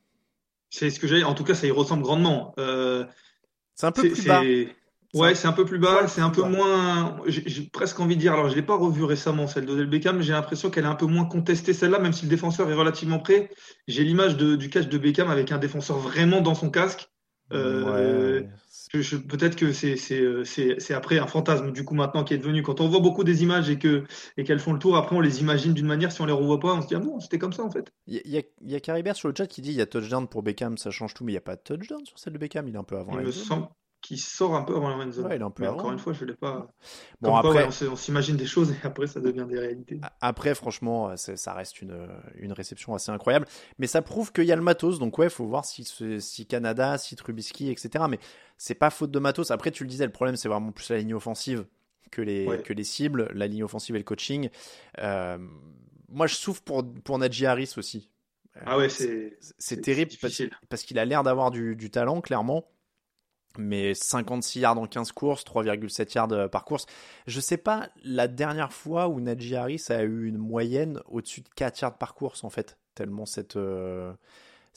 C'est 0.70 0.90
ce 0.90 1.00
que 1.00 1.08
j'ai. 1.08 1.24
En 1.24 1.34
tout 1.34 1.44
cas, 1.44 1.56
ça 1.56 1.68
y 1.68 1.72
ressemble 1.72 2.04
grandement. 2.04 2.54
c'est 3.76 3.86
un 3.86 3.92
peu 3.92 4.10
plus 4.10 4.26
bas. 4.26 4.42
Ouais, 5.14 5.36
c'est 5.36 5.48
un 5.48 5.52
peu 5.52 5.66
plus 5.66 5.78
bas, 5.78 6.08
c'est 6.08 6.22
un 6.22 6.30
peu 6.30 6.44
moins. 6.44 7.18
J'ai 7.28 7.64
presque 7.64 8.00
envie 8.00 8.16
de 8.16 8.22
dire. 8.22 8.32
Alors, 8.32 8.48
je 8.48 8.56
l'ai 8.56 8.62
pas 8.62 8.78
revu 8.78 9.04
récemment 9.04 9.46
celle 9.46 9.66
d'Odell 9.66 9.88
Beckham. 9.88 10.22
J'ai 10.22 10.32
l'impression 10.32 10.70
qu'elle 10.70 10.86
est 10.86 10.88
un 10.88 10.96
peu 10.96 11.06
moins 11.06 11.26
contestée 11.26 11.74
celle-là, 11.74 12.00
même 12.00 12.14
si 12.14 12.24
le 12.24 12.30
défenseur 12.30 12.70
est 12.72 12.74
relativement 12.74 13.20
prêt. 13.20 13.50
J'ai 13.90 14.06
l'image 14.06 14.38
du 14.38 14.70
catch 14.70 14.88
de 14.88 14.98
Beckham 14.98 15.30
avec 15.30 15.52
un 15.52 15.58
défenseur 15.58 15.98
vraiment 15.98 16.40
dans 16.40 16.56
son 16.56 16.70
casque. 16.70 17.10
Euh, 17.54 18.44
peut-être 19.30 19.56
que 19.56 19.66
euh, 19.66 20.44
c'est 20.44 20.94
après 20.94 21.20
un 21.20 21.28
fantasme 21.28 21.72
du 21.72 21.86
coup 21.86 21.96
maintenant 21.96 22.24
qui 22.24 22.34
est 22.34 22.38
devenu. 22.38 22.62
Quand 22.64 22.82
on 22.82 22.88
voit 22.88 23.00
beaucoup 23.00 23.24
des 23.24 23.44
images 23.44 23.70
et 23.70 23.78
que 23.78 24.04
et 24.38 24.44
qu'elles 24.44 24.60
font 24.60 24.74
le 24.74 24.80
tour, 24.80 24.98
après 24.98 25.16
on 25.16 25.22
les 25.22 25.42
imagine 25.42 25.74
d'une 25.74 25.88
manière. 25.88 26.12
Si 26.12 26.22
on 26.22 26.26
les 26.26 26.34
revoit 26.34 26.60
pas, 26.60 26.74
on 26.74 26.82
se 26.82 26.88
dit 26.88 26.96
ah 26.96 27.00
non, 27.00 27.20
c'était 27.20 27.40
comme 27.40 27.54
ça 27.54 27.64
en 27.64 27.72
fait. 27.72 27.92
Il 28.08 28.22
y, 28.26 28.38
a, 28.38 28.42
y 28.62 28.76
a 28.76 28.80
Caribert 28.80 29.16
sur 29.16 29.28
le 29.28 29.34
chat 29.38 29.48
qui 29.48 29.62
dit 29.62 29.70
il 29.72 29.78
y 29.78 29.82
a 29.82 29.86
touchdown 29.86 30.28
pour 30.28 30.44
Beckham, 30.44 30.78
ça 30.78 30.92
change 30.92 31.14
tout, 31.14 31.24
mais 31.24 31.32
il 31.32 31.36
n'y 31.36 31.40
a 31.40 31.42
pas 31.42 31.56
de 31.56 31.62
touchdown 31.62 32.06
sur 32.06 32.20
celle 32.20 32.34
de 32.34 32.38
Beckham. 32.38 32.68
Il 32.68 32.76
est 32.76 32.80
un 32.80 32.84
peu 32.84 32.98
avant. 32.98 33.20
Il 33.20 33.26
me 33.26 33.32
semble 33.32 33.68
qui 34.02 34.18
sort 34.18 34.56
un 34.56 34.64
peu 34.64 34.76
avant 34.76 34.90
la 34.90 34.98
Ouais, 34.98 35.36
il 35.36 35.42
un 35.44 35.52
peu 35.52 35.64
Mais 35.64 35.70
encore 35.70 35.92
une 35.92 36.00
fois, 36.00 36.14
je 36.14 36.26
l'ai 36.26 36.34
pas. 36.34 36.68
Bon, 37.22 37.36
après, 37.36 37.68
on 37.88 37.96
s'imagine 37.96 38.36
des 38.36 38.48
choses 38.48 38.72
et 38.72 38.76
après, 38.84 39.08
ça 39.08 39.20
devient 39.20 39.46
des 39.48 39.60
réalités. 39.60 40.02
Après, 40.20 40.56
franchement, 40.56 41.16
ça 41.16 41.54
reste 41.54 41.82
une, 41.82 42.08
une 42.36 42.52
réception 42.52 42.96
assez 42.96 43.12
incroyable. 43.12 43.46
Mais 43.78 43.88
ça 43.88 44.02
prouve 44.02 44.32
qu'il 44.32 44.46
y 44.46 44.52
a 44.52 44.56
le 44.56 44.64
matos. 44.64 45.00
Donc, 45.00 45.18
ouais, 45.20 45.28
il 45.28 45.32
faut 45.32 45.46
voir 45.46 45.66
si, 45.66 45.86
si 46.20 46.46
Canada, 46.46 46.98
si 46.98 47.16
Trubisky, 47.16 47.70
etc. 47.70 48.06
Mais 48.10 48.20
c'est 48.58 48.76
pas 48.76 48.90
faute 48.90 49.12
de 49.12 49.20
matos. 49.20 49.52
Après, 49.52 49.72
tu 49.72 49.84
le 49.84 49.90
disais, 49.90 50.06
le 50.06 50.12
problème, 50.12 50.36
c'est 50.36 50.50
vraiment 50.50 50.72
plus 50.72 50.90
la 50.90 50.98
ligne 50.98 51.14
offensive 51.14 51.66
que 52.10 52.22
les, 52.22 52.62
que 52.64 52.74
les 52.74 52.84
cibles, 52.84 53.30
la 53.34 53.48
ligne 53.48 53.64
offensive 53.64 53.96
et 53.96 54.00
le 54.00 54.04
coaching. 54.04 54.50
Euh, 55.00 55.38
moi, 56.10 56.26
je 56.26 56.36
souffre 56.36 56.64
pour, 56.64 56.84
pour 57.04 57.20
Najee 57.20 57.46
Harris 57.46 57.74
aussi. 57.78 58.10
Ah 58.66 58.78
ouais, 58.78 58.90
c'est. 58.90 59.82
Terrible 59.82 60.12
parce, 60.70 60.84
qu'il 60.84 61.00
a 61.00 61.06
l'air 61.06 61.24
d'avoir 61.24 61.52
du, 61.52 61.76
du 61.76 61.90
talent, 61.92 62.20
clairement 62.20 62.66
mais 63.58 63.94
56 63.94 64.60
yards 64.60 64.78
en 64.78 64.88
15 64.88 65.12
courses, 65.12 65.44
3,7 65.44 66.16
yards 66.16 66.32
euh, 66.32 66.48
par 66.48 66.66
course. 66.66 66.86
Je 67.28 67.40
sais 67.40 67.58
pas 67.58 67.90
la 68.04 68.28
dernière 68.28 68.74
fois 68.74 69.08
où 69.08 69.20
Najee 69.20 69.56
Harris 69.56 69.84
a 69.90 70.04
eu 70.04 70.28
une 70.28 70.38
moyenne 70.38 71.02
au-dessus 71.08 71.42
de 71.42 71.50
4 71.56 71.82
yards 71.82 71.98
par 71.98 72.14
course 72.14 72.44
en 72.44 72.50
fait, 72.50 72.78
tellement 72.96 73.26
cette 73.26 73.56
euh, 73.56 74.14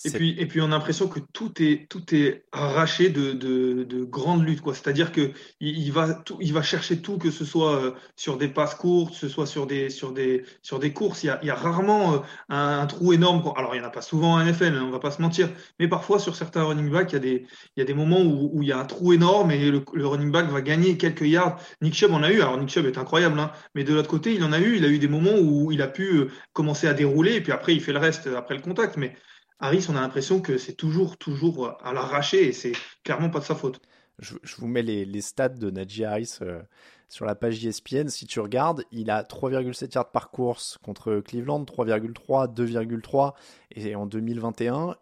et 0.04 0.10
puis, 0.10 0.34
et 0.38 0.46
puis 0.46 0.60
on 0.60 0.66
a 0.66 0.68
l'impression 0.68 1.06
que 1.06 1.20
tout 1.32 1.52
est, 1.62 1.88
tout 1.88 2.14
est 2.14 2.44
arraché 2.50 3.10
de, 3.10 3.32
de, 3.32 3.84
de 3.84 4.04
grandes 4.04 4.44
luttes. 4.44 4.60
C'est-à-dire 4.72 5.12
qu'il 5.12 5.32
il 5.60 5.92
va, 5.92 6.22
il 6.40 6.52
va 6.52 6.62
chercher 6.62 7.00
tout, 7.00 7.16
que 7.16 7.30
ce 7.30 7.44
soit 7.44 7.76
euh, 7.76 7.92
sur 8.16 8.36
des 8.36 8.48
passes 8.48 8.74
courtes, 8.74 9.12
que 9.12 9.18
ce 9.18 9.28
soit 9.28 9.46
sur 9.46 9.66
des, 9.66 9.90
sur 9.90 10.12
des, 10.12 10.44
sur 10.62 10.80
des 10.80 10.92
courses. 10.92 11.22
Il 11.22 11.28
y 11.28 11.30
a, 11.30 11.38
il 11.42 11.46
y 11.46 11.50
a 11.50 11.54
rarement 11.54 12.14
euh, 12.14 12.18
un, 12.48 12.86
trou 12.86 13.12
énorme. 13.12 13.52
Alors, 13.56 13.74
il 13.74 13.78
n'y 13.78 13.84
en 13.84 13.88
a 13.88 13.92
pas 13.92 14.02
souvent 14.02 14.34
en 14.34 14.44
NFL, 14.44 14.74
hein, 14.74 14.82
on 14.82 14.86
ne 14.88 14.92
va 14.92 14.98
pas 14.98 15.12
se 15.12 15.22
mentir. 15.22 15.48
Mais 15.78 15.86
parfois, 15.86 16.18
sur 16.18 16.34
certains 16.34 16.64
running 16.64 16.90
backs, 16.90 17.12
il 17.12 17.14
y 17.14 17.16
a 17.16 17.20
des, 17.20 17.46
il 17.76 17.80
y 17.80 17.82
a 17.82 17.84
des 17.84 17.94
moments 17.94 18.20
où, 18.20 18.50
où 18.52 18.62
il 18.62 18.68
y 18.68 18.72
a 18.72 18.78
un 18.78 18.84
trou 18.84 19.12
énorme 19.12 19.52
et 19.52 19.70
le, 19.70 19.84
le, 19.92 20.06
running 20.06 20.32
back 20.32 20.48
va 20.48 20.60
gagner 20.60 20.98
quelques 20.98 21.22
yards. 21.22 21.56
Nick 21.82 21.94
Chubb 21.94 22.12
en 22.12 22.24
a 22.24 22.32
eu. 22.32 22.40
Alors, 22.40 22.58
Nick 22.58 22.68
Chubb 22.68 22.86
est 22.86 22.98
incroyable. 22.98 23.38
Hein, 23.38 23.52
mais 23.76 23.84
de 23.84 23.94
l'autre 23.94 24.10
côté, 24.10 24.34
il 24.34 24.42
en 24.42 24.52
a 24.52 24.58
eu. 24.58 24.76
Il 24.76 24.84
a 24.84 24.88
eu 24.88 24.98
des 24.98 25.08
moments 25.08 25.38
où 25.38 25.70
il 25.70 25.82
a 25.82 25.88
pu 25.88 26.16
euh, 26.16 26.30
commencer 26.52 26.88
à 26.88 26.94
dérouler 26.94 27.36
et 27.36 27.40
puis 27.40 27.52
après, 27.52 27.74
il 27.74 27.80
fait 27.80 27.92
le 27.92 28.00
reste 28.00 28.28
après 28.36 28.56
le 28.56 28.60
contact. 28.60 28.96
Mais 28.96 29.14
Harris, 29.60 29.86
on 29.88 29.96
a 29.96 30.00
l'impression 30.00 30.40
que 30.40 30.58
c'est 30.58 30.74
toujours, 30.74 31.16
toujours 31.16 31.76
à 31.82 31.92
l'arracher 31.92 32.48
et 32.48 32.52
c'est 32.52 32.72
clairement 33.02 33.30
pas 33.30 33.40
de 33.40 33.44
sa 33.44 33.54
faute. 33.54 33.80
Je, 34.18 34.36
vous 34.58 34.66
mets 34.68 34.82
les, 34.82 35.20
stats 35.20 35.48
de 35.48 35.70
Najee 35.70 36.04
Harris 36.04 36.38
euh, 36.42 36.62
sur 37.08 37.24
la 37.24 37.34
page 37.34 37.64
ESPN. 37.64 38.08
Si 38.08 38.26
tu 38.26 38.40
regardes, 38.40 38.84
il 38.92 39.10
a 39.10 39.22
3,7 39.22 39.94
yards 39.94 40.10
par 40.12 40.30
course 40.30 40.78
contre 40.84 41.20
Cleveland, 41.20 41.64
3,3, 41.64 42.54
2,3. 42.54 43.34
Et 43.72 43.94
en 43.96 44.06
2021, 44.06 44.96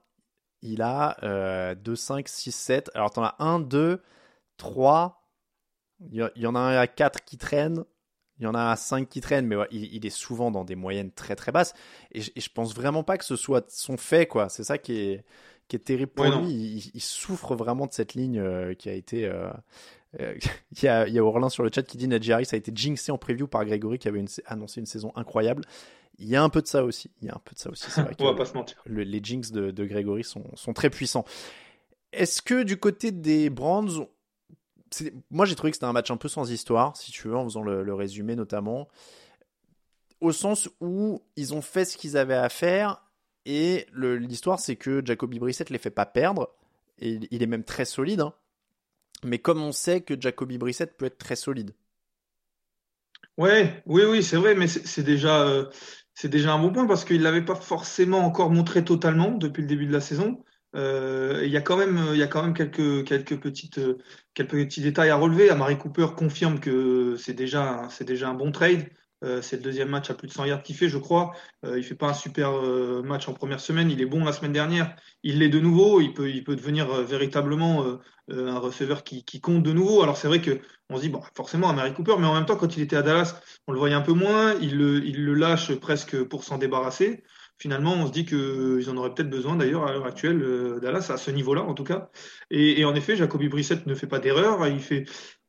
il 0.62 0.80
a 0.80 1.16
euh, 1.24 1.74
2, 1.74 1.94
5, 1.94 2.28
6, 2.28 2.52
7. 2.52 2.90
Alors, 2.94 3.10
tu 3.10 3.20
en 3.20 3.24
as 3.24 3.36
1, 3.38 3.60
2, 3.60 4.02
3. 4.56 5.18
Il 6.10 6.30
y 6.36 6.46
en 6.46 6.54
a 6.54 6.60
un 6.60 6.76
à 6.76 6.86
4 6.86 7.24
qui 7.24 7.36
traînent. 7.36 7.84
Il 8.38 8.44
y 8.44 8.46
en 8.46 8.54
a 8.54 8.74
5 8.74 9.08
qui 9.08 9.20
traînent, 9.20 9.46
mais 9.46 9.56
il, 9.70 10.04
est 10.04 10.10
souvent 10.10 10.50
dans 10.50 10.64
des 10.64 10.74
moyennes 10.74 11.12
très 11.12 11.36
très 11.36 11.52
basses. 11.52 11.74
Et, 12.12 12.20
je 12.20 12.48
pense 12.52 12.74
vraiment 12.74 13.04
pas 13.04 13.18
que 13.18 13.24
ce 13.24 13.36
soit 13.36 13.70
son 13.70 13.96
fait, 13.96 14.26
quoi. 14.26 14.48
C'est 14.48 14.64
ça 14.64 14.78
qui 14.78 14.98
est, 14.98 15.24
qui 15.68 15.76
est 15.76 15.80
terrible 15.80 16.12
pour 16.12 16.24
lui. 16.24 16.90
Il, 16.94 17.00
souffre 17.00 17.54
vraiment 17.54 17.86
de 17.86 17.92
cette 17.92 18.14
ligne 18.14 18.38
euh, 18.38 18.74
qui 18.74 18.88
a 18.88 18.94
été. 18.94 19.26
Euh, 19.26 19.50
euh, 20.20 20.34
il, 20.72 20.84
y 20.84 20.88
a, 20.88 21.06
il 21.06 21.14
y 21.14 21.18
a 21.18 21.24
Orlin 21.24 21.48
sur 21.48 21.62
le 21.62 21.70
chat 21.72 21.82
qui 21.82 21.96
dit 21.96 22.08
Najari, 22.08 22.46
ça 22.46 22.56
a 22.56 22.58
été 22.58 22.72
jinxé 22.74 23.12
en 23.12 23.18
preview 23.18 23.46
par 23.46 23.64
Grégory 23.64 23.98
qui 23.98 24.08
avait 24.08 24.24
annoncé 24.46 24.80
une 24.80 24.86
saison 24.86 25.12
incroyable. 25.14 25.64
Il 26.18 26.28
y 26.28 26.36
a 26.36 26.42
un 26.42 26.48
peu 26.48 26.62
de 26.62 26.66
ça 26.66 26.84
aussi. 26.84 27.10
Il 27.20 27.28
y 27.28 27.30
a 27.30 27.34
un 27.34 27.40
peu 27.44 27.54
de 27.54 27.58
ça 27.58 27.70
aussi. 27.70 27.88
Vrai 27.90 28.14
On 28.20 28.24
va 28.24 28.34
pas 28.34 28.44
se 28.44 28.54
mentir. 28.54 28.82
les 28.86 29.20
jinx 29.22 29.50
de, 29.50 29.70
de 29.70 29.84
Grégory 29.84 30.24
sont, 30.24 30.44
sont 30.54 30.72
très 30.72 30.90
puissants. 30.90 31.24
Est-ce 32.12 32.42
que 32.42 32.62
du 32.62 32.76
côté 32.76 33.10
des 33.10 33.48
Brands, 33.48 34.06
moi 35.30 35.46
j'ai 35.46 35.54
trouvé 35.54 35.70
que 35.70 35.76
c'était 35.76 35.86
un 35.86 35.92
match 35.92 36.10
un 36.10 36.16
peu 36.16 36.28
sans 36.28 36.50
histoire, 36.50 36.96
si 36.96 37.12
tu 37.12 37.28
veux, 37.28 37.36
en 37.36 37.44
faisant 37.44 37.62
le, 37.62 37.94
résumé 37.94 38.36
notamment, 38.36 38.88
au 40.20 40.32
sens 40.32 40.68
où 40.80 41.22
ils 41.36 41.54
ont 41.54 41.62
fait 41.62 41.84
ce 41.84 41.96
qu'ils 41.96 42.16
avaient 42.16 42.34
à 42.34 42.48
faire 42.48 43.02
et 43.44 43.86
l'histoire 43.94 44.60
c'est 44.60 44.76
que 44.76 45.04
Jacoby 45.04 45.38
Brissett 45.38 45.70
les 45.70 45.78
fait 45.78 45.90
pas 45.90 46.06
perdre 46.06 46.50
et 46.98 47.18
il 47.30 47.42
est 47.42 47.46
même 47.46 47.64
très 47.64 47.84
solide. 47.84 48.20
Hein. 48.20 48.34
Mais 49.24 49.38
comme 49.38 49.62
on 49.62 49.72
sait 49.72 50.00
que 50.00 50.20
Jacoby 50.20 50.58
Brissett 50.58 50.96
peut 50.96 51.06
être 51.06 51.18
très 51.18 51.36
solide. 51.36 51.72
Ouais, 53.38 53.82
oui, 53.86 54.02
oui, 54.04 54.22
c'est 54.22 54.36
vrai, 54.36 54.54
mais 54.54 54.68
c'est 54.68 55.02
déjà, 55.02 55.42
euh, 55.42 55.70
déjà 56.24 56.52
un 56.52 56.58
bon 56.58 56.72
point 56.72 56.86
parce 56.86 57.04
qu'il 57.04 57.22
l'avait 57.22 57.44
pas 57.44 57.54
forcément 57.54 58.18
encore 58.18 58.50
montré 58.50 58.84
totalement 58.84 59.30
depuis 59.30 59.62
le 59.62 59.68
début 59.68 59.86
de 59.86 59.92
la 59.92 60.00
saison. 60.00 60.44
Euh, 60.74 61.42
il 61.44 61.50
y 61.50 61.56
a 61.56 61.60
quand 61.60 61.76
même, 61.76 62.00
il 62.12 62.18
y 62.18 62.22
a 62.22 62.26
quand 62.26 62.42
même 62.42 62.54
quelques, 62.54 63.04
quelques, 63.06 63.38
petites, 63.40 63.80
quelques 64.34 64.52
petits 64.52 64.80
détails 64.80 65.10
à 65.10 65.16
relever. 65.16 65.50
Amari 65.50 65.78
Cooper 65.78 66.08
confirme 66.16 66.60
que 66.60 67.16
c'est 67.16 67.34
déjà, 67.34 67.86
c'est 67.90 68.04
déjà 68.04 68.28
un 68.28 68.34
bon 68.34 68.52
trade. 68.52 68.88
Euh, 69.24 69.40
c'est 69.40 69.56
le 69.56 69.62
deuxième 69.62 69.88
match 69.88 70.10
à 70.10 70.14
plus 70.14 70.28
de 70.28 70.32
100 70.32 70.46
yards 70.46 70.62
qu'il 70.62 70.76
fait, 70.76 70.88
je 70.88 70.98
crois. 70.98 71.32
Euh, 71.64 71.78
il 71.78 71.84
fait 71.84 71.94
pas 71.94 72.08
un 72.08 72.14
super 72.14 72.50
euh, 72.52 73.02
match 73.02 73.28
en 73.28 73.34
première 73.34 73.60
semaine. 73.60 73.90
Il 73.90 74.00
est 74.00 74.06
bon 74.06 74.24
la 74.24 74.32
semaine 74.32 74.52
dernière. 74.52 74.96
Il 75.22 75.38
l'est 75.38 75.48
de 75.48 75.60
nouveau. 75.60 76.00
Il 76.00 76.12
peut, 76.12 76.30
il 76.30 76.42
peut 76.44 76.56
devenir 76.56 76.90
euh, 76.90 77.04
véritablement 77.04 77.84
un 78.28 78.58
receveur 78.58 79.04
qui, 79.04 79.24
qui, 79.24 79.40
compte 79.40 79.62
de 79.62 79.72
nouveau. 79.72 80.02
Alors 80.02 80.16
c'est 80.16 80.28
vrai 80.28 80.40
que 80.40 80.60
on 80.88 80.96
se 80.96 81.02
dit 81.02 81.08
bon, 81.08 81.20
forcément 81.34 81.68
Amari 81.68 81.92
Cooper, 81.92 82.14
mais 82.18 82.26
en 82.26 82.34
même 82.34 82.46
temps 82.46 82.56
quand 82.56 82.76
il 82.76 82.82
était 82.82 82.96
à 82.96 83.02
Dallas, 83.02 83.40
on 83.66 83.72
le 83.72 83.78
voyait 83.78 83.94
un 83.94 84.00
peu 84.00 84.12
moins. 84.12 84.54
Il 84.60 84.78
le, 84.78 85.04
il 85.04 85.24
le 85.24 85.34
lâche 85.34 85.74
presque 85.74 86.22
pour 86.24 86.44
s'en 86.44 86.56
débarrasser 86.56 87.24
finalement, 87.58 87.94
on 87.94 88.06
se 88.06 88.12
dit 88.12 88.24
qu'ils 88.24 88.90
en 88.90 88.96
auraient 88.96 89.14
peut-être 89.14 89.30
besoin 89.30 89.56
d'ailleurs 89.56 89.86
à 89.86 89.92
l'heure 89.92 90.06
actuelle, 90.06 90.42
euh, 90.42 90.80
Dallas, 90.80 91.10
à 91.10 91.16
ce 91.16 91.30
niveau-là 91.30 91.62
en 91.62 91.74
tout 91.74 91.84
cas. 91.84 92.10
Et, 92.50 92.84
en 92.84 92.94
effet, 92.94 93.16
Jacoby 93.16 93.48
Brissett 93.48 93.86
ne 93.86 93.94
fait 93.94 94.06
pas 94.06 94.18
d'erreur. 94.18 94.66
Fait, 94.80 95.04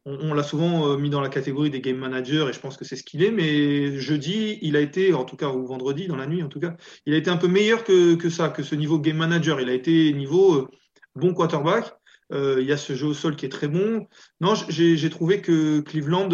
on, 0.05 0.33
l'a 0.33 0.43
souvent 0.43 0.89
euh, 0.89 0.97
mis 0.97 1.09
dans 1.09 1.21
la 1.21 1.29
catégorie 1.29 1.69
des 1.69 1.81
game 1.81 1.97
managers 1.97 2.45
et 2.49 2.53
je 2.53 2.59
pense 2.59 2.77
que 2.77 2.85
c'est 2.85 2.95
ce 2.95 3.03
qu'il 3.03 3.23
est. 3.23 3.31
Mais 3.31 3.97
jeudi, 3.97 4.59
il 4.61 4.75
a 4.75 4.79
été, 4.79 5.13
en 5.13 5.25
tout 5.25 5.37
cas, 5.37 5.49
ou 5.49 5.65
vendredi, 5.65 6.07
dans 6.07 6.15
la 6.15 6.27
nuit 6.27 6.43
en 6.43 6.49
tout 6.49 6.59
cas, 6.59 6.75
il 7.05 7.13
a 7.13 7.17
été 7.17 7.29
un 7.29 7.37
peu 7.37 7.47
meilleur 7.47 7.83
que, 7.83 8.15
que 8.15 8.29
ça, 8.29 8.49
que 8.49 8.63
ce 8.63 8.75
niveau 8.75 8.99
game 8.99 9.17
manager. 9.17 9.59
Il 9.59 9.69
a 9.69 9.73
été 9.73 10.13
niveau 10.13 10.55
euh, 10.55 10.67
bon 11.15 11.33
quarterback. 11.33 11.93
Il 12.31 12.63
y 12.63 12.71
a 12.71 12.77
ce 12.77 12.95
jeu 12.95 13.05
au 13.07 13.13
sol 13.13 13.35
qui 13.35 13.45
est 13.45 13.49
très 13.49 13.67
bon. 13.67 14.07
Non, 14.41 14.55
j'ai 14.67 15.09
trouvé 15.11 15.39
que 15.39 15.81
Cleveland 15.81 16.29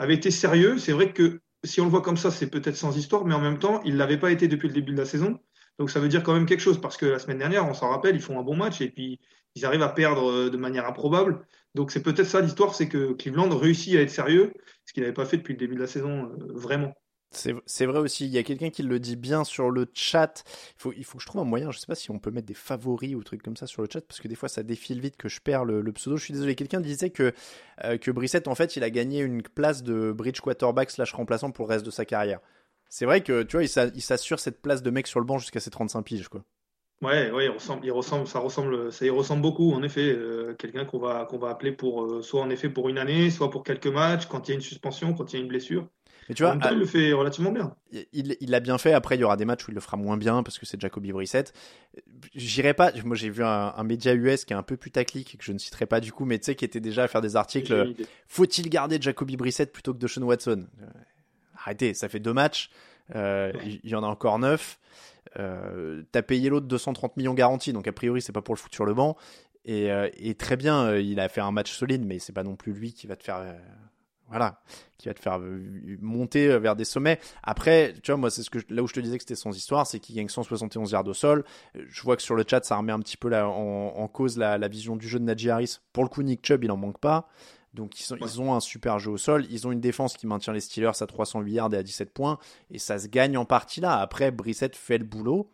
avait 0.00 0.14
été 0.14 0.32
sérieux. 0.32 0.78
C'est 0.78 0.90
vrai 0.90 1.12
que 1.12 1.40
si 1.64 1.80
on 1.80 1.84
le 1.84 1.90
voit 1.90 2.02
comme 2.02 2.16
ça, 2.16 2.30
c'est 2.30 2.50
peut-être 2.50 2.76
sans 2.76 2.96
histoire, 2.96 3.24
mais 3.24 3.34
en 3.34 3.40
même 3.40 3.58
temps, 3.58 3.80
il 3.84 3.96
l'avait 3.96 4.18
pas 4.18 4.30
été 4.30 4.48
depuis 4.48 4.68
le 4.68 4.74
début 4.74 4.92
de 4.92 4.98
la 4.98 5.04
saison. 5.04 5.38
Donc 5.78 5.90
ça 5.90 6.00
veut 6.00 6.08
dire 6.08 6.22
quand 6.22 6.34
même 6.34 6.46
quelque 6.46 6.60
chose 6.60 6.80
parce 6.80 6.96
que 6.96 7.06
la 7.06 7.18
semaine 7.18 7.38
dernière, 7.38 7.66
on 7.66 7.74
s'en 7.74 7.90
rappelle, 7.90 8.16
ils 8.16 8.22
font 8.22 8.38
un 8.38 8.42
bon 8.42 8.56
match 8.56 8.80
et 8.80 8.90
puis 8.90 9.20
ils 9.54 9.64
arrivent 9.64 9.82
à 9.82 9.88
perdre 9.88 10.48
de 10.48 10.56
manière 10.56 10.86
improbable. 10.86 11.46
Donc 11.74 11.90
c'est 11.90 12.02
peut-être 12.02 12.26
ça 12.26 12.40
l'histoire, 12.40 12.74
c'est 12.74 12.88
que 12.88 13.12
Cleveland 13.12 13.56
réussit 13.56 13.96
à 13.96 14.00
être 14.00 14.10
sérieux, 14.10 14.52
ce 14.84 14.92
qu'il 14.92 15.02
n'avait 15.02 15.14
pas 15.14 15.26
fait 15.26 15.36
depuis 15.36 15.52
le 15.52 15.58
début 15.58 15.74
de 15.74 15.80
la 15.80 15.86
saison, 15.86 16.24
euh, 16.24 16.52
vraiment. 16.54 16.94
C'est 17.30 17.84
vrai 17.84 17.98
aussi, 17.98 18.24
il 18.24 18.30
y 18.30 18.38
a 18.38 18.42
quelqu'un 18.42 18.70
qui 18.70 18.82
le 18.82 18.98
dit 18.98 19.16
bien 19.16 19.44
sur 19.44 19.70
le 19.70 19.86
chat. 19.92 20.44
Il 20.46 20.80
faut, 20.80 20.92
il 20.96 21.04
faut 21.04 21.18
que 21.18 21.22
je 21.22 21.26
trouve 21.26 21.42
un 21.42 21.44
moyen, 21.44 21.70
je 21.70 21.76
ne 21.76 21.80
sais 21.80 21.86
pas 21.86 21.94
si 21.94 22.10
on 22.10 22.18
peut 22.18 22.30
mettre 22.30 22.46
des 22.46 22.54
favoris 22.54 23.14
ou 23.14 23.22
trucs 23.22 23.42
comme 23.42 23.56
ça 23.56 23.66
sur 23.66 23.82
le 23.82 23.88
chat, 23.92 24.00
parce 24.00 24.20
que 24.20 24.28
des 24.28 24.34
fois 24.34 24.48
ça 24.48 24.62
défile 24.62 25.00
vite 25.00 25.16
que 25.16 25.28
je 25.28 25.40
perds 25.40 25.64
le, 25.64 25.92
pseudo. 25.92 26.16
Je 26.16 26.24
suis 26.24 26.32
désolé, 26.32 26.54
quelqu'un 26.54 26.80
disait 26.80 27.10
que, 27.10 27.34
euh, 27.84 27.98
que 27.98 28.10
Brissett, 28.10 28.48
en 28.48 28.54
fait, 28.54 28.76
il 28.76 28.82
a 28.82 28.90
gagné 28.90 29.20
une 29.20 29.42
place 29.42 29.82
de 29.82 30.10
bridge 30.12 30.40
quarterback 30.40 30.90
slash 30.90 31.12
remplaçant 31.12 31.50
pour 31.50 31.66
le 31.66 31.74
reste 31.74 31.84
de 31.84 31.90
sa 31.90 32.04
carrière. 32.04 32.40
C'est 32.88 33.04
vrai 33.04 33.22
que, 33.22 33.42
tu 33.42 33.56
vois, 33.56 33.64
il 33.64 34.02
s'assure 34.02 34.40
cette 34.40 34.62
place 34.62 34.82
de 34.82 34.90
mec 34.90 35.06
sur 35.06 35.20
le 35.20 35.26
banc 35.26 35.38
jusqu'à 35.38 35.60
ses 35.60 35.70
35 35.70 36.02
piges, 36.02 36.28
quoi. 36.28 36.44
Ouais, 37.00 37.30
ouais, 37.30 37.44
il 37.44 37.50
ressemble, 37.50 37.86
il 37.86 37.92
ressemble, 37.92 38.26
ça 38.26 38.40
ressemble, 38.40 38.92
ça 38.92 39.06
y 39.06 39.10
ressemble 39.10 39.40
beaucoup, 39.40 39.72
en 39.72 39.84
effet. 39.84 40.10
Euh, 40.10 40.54
quelqu'un 40.54 40.84
qu'on 40.84 40.98
va, 40.98 41.28
va 41.30 41.48
appeler 41.48 41.70
pour, 41.70 42.04
euh, 42.04 42.22
soit 42.22 42.40
en 42.40 42.50
effet 42.50 42.68
pour 42.68 42.88
une 42.88 42.98
année, 42.98 43.30
soit 43.30 43.50
pour 43.50 43.62
quelques 43.62 43.86
matchs, 43.86 44.26
quand 44.26 44.48
il 44.48 44.50
y 44.50 44.52
a 44.52 44.54
une 44.56 44.60
suspension, 44.60 45.14
quand 45.14 45.32
il 45.32 45.36
y 45.36 45.38
a 45.38 45.42
une 45.42 45.48
blessure. 45.48 45.88
Mais 46.28 46.34
tu 46.34 46.42
vois, 46.42 46.54
en 46.54 46.70
il 46.70 46.78
le 46.78 46.86
fait 46.86 47.12
relativement 47.12 47.52
bien. 47.52 47.74
Il, 48.12 48.36
il 48.40 48.50
l'a 48.50 48.60
bien 48.60 48.78
fait. 48.78 48.92
Après, 48.92 49.16
il 49.16 49.20
y 49.20 49.24
aura 49.24 49.36
des 49.36 49.44
matchs 49.44 49.66
où 49.66 49.70
il 49.70 49.74
le 49.74 49.80
fera 49.80 49.96
moins 49.96 50.16
bien 50.16 50.42
parce 50.42 50.58
que 50.58 50.66
c'est 50.66 50.80
Jacoby 50.80 51.12
Brissett. 51.12 51.52
J'irai 52.34 52.74
pas. 52.74 52.92
Moi, 53.04 53.16
j'ai 53.16 53.30
vu 53.30 53.42
un, 53.44 53.82
média 53.84 54.14
US 54.14 54.44
qui 54.44 54.52
est 54.52 54.56
un 54.56 54.62
peu 54.62 54.76
putaclic 54.76 55.38
que 55.38 55.44
je 55.44 55.52
ne 55.52 55.58
citerai 55.58 55.86
pas 55.86 56.00
du 56.00 56.12
coup, 56.12 56.24
mais 56.24 56.38
tu 56.38 56.46
sais, 56.46 56.54
qui 56.54 56.64
était 56.64 56.80
déjà 56.80 57.04
à 57.04 57.08
faire 57.08 57.22
des 57.22 57.36
articles. 57.36 57.94
Faut-il 58.26 58.68
garder 58.68 58.98
Jacoby 59.00 59.36
Brissett 59.36 59.72
plutôt 59.72 59.94
que 59.94 59.98
Deshaun 59.98 60.24
Watson? 60.24 60.66
Euh, 60.82 60.86
Arrêtez, 61.56 61.94
ça 61.94 62.08
fait 62.08 62.20
deux 62.20 62.32
matchs. 62.32 62.70
Il 63.14 63.80
y 63.84 63.94
en 63.94 64.02
a 64.02 64.06
encore 64.06 64.38
neuf. 64.38 64.78
Euh, 65.38 66.02
t'as 66.12 66.22
payé 66.22 66.48
l'autre 66.48 66.66
230 66.66 67.16
millions 67.16 67.34
garantis, 67.34 67.72
donc 67.72 67.86
a 67.86 67.92
priori 67.92 68.22
c'est 68.22 68.32
pas 68.32 68.42
pour 68.42 68.54
le 68.54 68.58
foutre 68.58 68.74
sur 68.74 68.86
le 68.86 68.94
banc. 68.94 69.16
Et, 69.64 69.90
euh, 69.92 70.08
très 70.38 70.56
bien, 70.56 70.84
euh, 70.84 71.00
il 71.00 71.20
a 71.20 71.28
fait 71.28 71.40
un 71.42 71.52
match 71.52 71.72
solide, 71.72 72.04
mais 72.06 72.18
c'est 72.18 72.32
pas 72.32 72.42
non 72.42 72.56
plus 72.56 72.72
lui 72.72 72.92
qui 72.92 73.06
va 73.06 73.16
te 73.16 73.24
faire, 73.24 73.44
voilà, 74.28 74.60
qui 74.98 75.08
va 75.08 75.14
te 75.14 75.20
faire 75.20 75.40
monter 76.00 76.58
vers 76.58 76.76
des 76.76 76.84
sommets. 76.84 77.18
Après, 77.42 77.94
tu 78.02 78.10
vois, 78.10 78.18
moi 78.18 78.30
c'est 78.30 78.42
ce 78.42 78.50
que 78.50 78.58
là 78.68 78.82
où 78.82 78.86
je 78.86 78.94
te 78.94 79.00
disais 79.00 79.16
que 79.16 79.22
c'était 79.22 79.34
sans 79.34 79.56
histoire, 79.56 79.86
c'est 79.86 80.00
qu'il 80.00 80.16
gagne 80.16 80.28
171 80.28 80.90
yards 80.90 81.06
au 81.06 81.14
sol. 81.14 81.44
Je 81.74 82.02
vois 82.02 82.16
que 82.16 82.22
sur 82.22 82.34
le 82.34 82.44
chat 82.48 82.64
ça 82.64 82.76
remet 82.76 82.92
un 82.92 83.00
petit 83.00 83.16
peu 83.16 83.34
en, 83.34 84.08
cause 84.08 84.38
la, 84.38 84.58
la, 84.58 84.68
vision 84.68 84.96
du 84.96 85.08
jeu 85.08 85.18
de 85.18 85.24
Najee 85.24 85.50
Harris. 85.50 85.78
Pour 85.92 86.02
le 86.02 86.08
coup, 86.08 86.22
Nick 86.22 86.46
Chubb 86.46 86.64
il 86.64 86.70
en 86.70 86.76
manque 86.76 86.98
pas. 86.98 87.28
Donc 87.74 88.00
ils, 88.00 88.40
ont 88.40 88.54
un 88.54 88.60
super 88.60 88.98
jeu 88.98 89.12
au 89.12 89.18
sol, 89.18 89.46
ils 89.50 89.66
ont 89.66 89.72
une 89.72 89.80
défense 89.80 90.16
qui 90.16 90.26
maintient 90.26 90.52
les 90.52 90.60
Steelers 90.60 91.00
à 91.00 91.06
308 91.06 91.52
yards 91.52 91.74
et 91.74 91.76
à 91.76 91.82
17 91.82 92.12
points, 92.12 92.38
et 92.70 92.78
ça 92.78 92.98
se 92.98 93.08
gagne 93.08 93.36
en 93.36 93.44
partie 93.44 93.80
là. 93.80 94.00
Après, 94.00 94.30
Brissett 94.30 94.74
fait 94.74 94.98
le 94.98 95.04
boulot, 95.04 95.50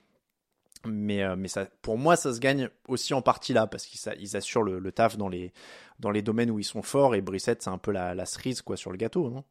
mais, 0.87 1.23
euh, 1.23 1.35
mais 1.37 1.49
ça, 1.49 1.66
pour 1.83 1.99
moi, 1.99 2.16
ça 2.16 2.33
se 2.33 2.40
gagne 2.40 2.69
aussi 2.88 3.14
en 3.14 3.23
partie 3.23 3.52
là, 3.52 3.66
parce 3.66 3.85
qu'ils 3.85 4.37
assurent 4.37 4.62
le, 4.62 4.93
taf 4.93 5.16
dans 5.16 5.28
les, 5.28 5.52
dans 5.98 6.10
les 6.10 6.22
domaines 6.22 6.50
où 6.50 6.58
ils 6.58 6.64
sont 6.64 6.82
forts, 6.82 7.14
et 7.14 7.20
Brissett, 7.20 7.62
c'est 7.62 7.70
un 7.70 7.78
peu 7.78 7.92
la, 7.92 8.26
cerise 8.26 8.62
quoi, 8.62 8.76
sur 8.76 8.90
le 8.90 8.96
gâteau, 8.96 9.30
non? 9.30 9.44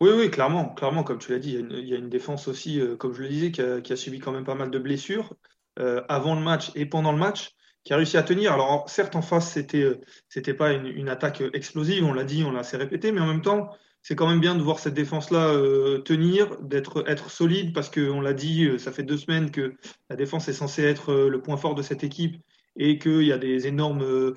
Oui, 0.00 0.10
oui, 0.14 0.30
clairement, 0.30 0.74
clairement, 0.74 1.02
comme 1.02 1.18
tu 1.18 1.32
l'as 1.32 1.38
dit, 1.38 1.54
il 1.54 1.88
y, 1.88 1.94
a 1.94 1.96
une, 1.96 2.08
défense 2.08 2.46
aussi, 2.46 2.80
euh, 2.80 2.96
comme 2.96 3.14
je 3.14 3.22
le 3.22 3.28
disais, 3.28 3.50
qui 3.50 3.62
a, 3.62 3.96
subi 3.96 4.20
quand 4.20 4.30
même 4.30 4.44
pas 4.44 4.54
mal 4.54 4.70
de 4.70 4.78
blessures 4.78 5.34
euh, 5.78 6.02
avant 6.08 6.34
le 6.34 6.40
match 6.40 6.70
et 6.74 6.86
pendant 6.86 7.12
le 7.12 7.18
match 7.18 7.54
qui 7.84 7.92
a 7.92 7.96
réussi 7.96 8.16
à 8.16 8.22
tenir. 8.22 8.52
Alors 8.52 8.88
certes 8.88 9.14
en 9.14 9.20
face 9.20 9.52
c'était 9.52 9.82
euh, 9.82 10.00
c'était 10.28 10.54
pas 10.54 10.72
une, 10.72 11.08
attaque 11.10 11.42
explosive, 11.52 12.02
on 12.02 12.14
l'a 12.14 12.24
dit, 12.24 12.44
on 12.44 12.50
l'a 12.50 12.60
assez 12.60 12.78
répété, 12.78 13.12
mais 13.12 13.20
en 13.20 13.26
même 13.26 13.42
temps 13.42 13.68
c'est 14.00 14.16
quand 14.16 14.26
même 14.26 14.40
bien 14.40 14.54
de 14.54 14.62
voir 14.62 14.78
cette 14.78 14.94
défense 14.94 15.30
là 15.30 15.48
euh, 15.48 15.98
tenir, 15.98 16.58
d'être 16.62 17.04
être 17.06 17.30
solide 17.30 17.74
parce 17.74 17.90
que 17.90 18.08
on 18.10 18.22
l'a 18.22 18.32
dit, 18.32 18.66
ça 18.78 18.90
fait 18.90 19.02
deux 19.02 19.18
semaines 19.18 19.50
que 19.50 19.74
la 20.08 20.16
défense 20.16 20.48
est 20.48 20.54
censée 20.54 20.82
être 20.84 21.12
le 21.12 21.42
point 21.42 21.58
fort 21.58 21.74
de 21.74 21.82
cette 21.82 22.04
équipe 22.04 22.36
et 22.76 22.98
qu'il 22.98 23.22
y 23.22 23.32
a 23.32 23.38
des 23.38 23.66
énormes 23.66 24.34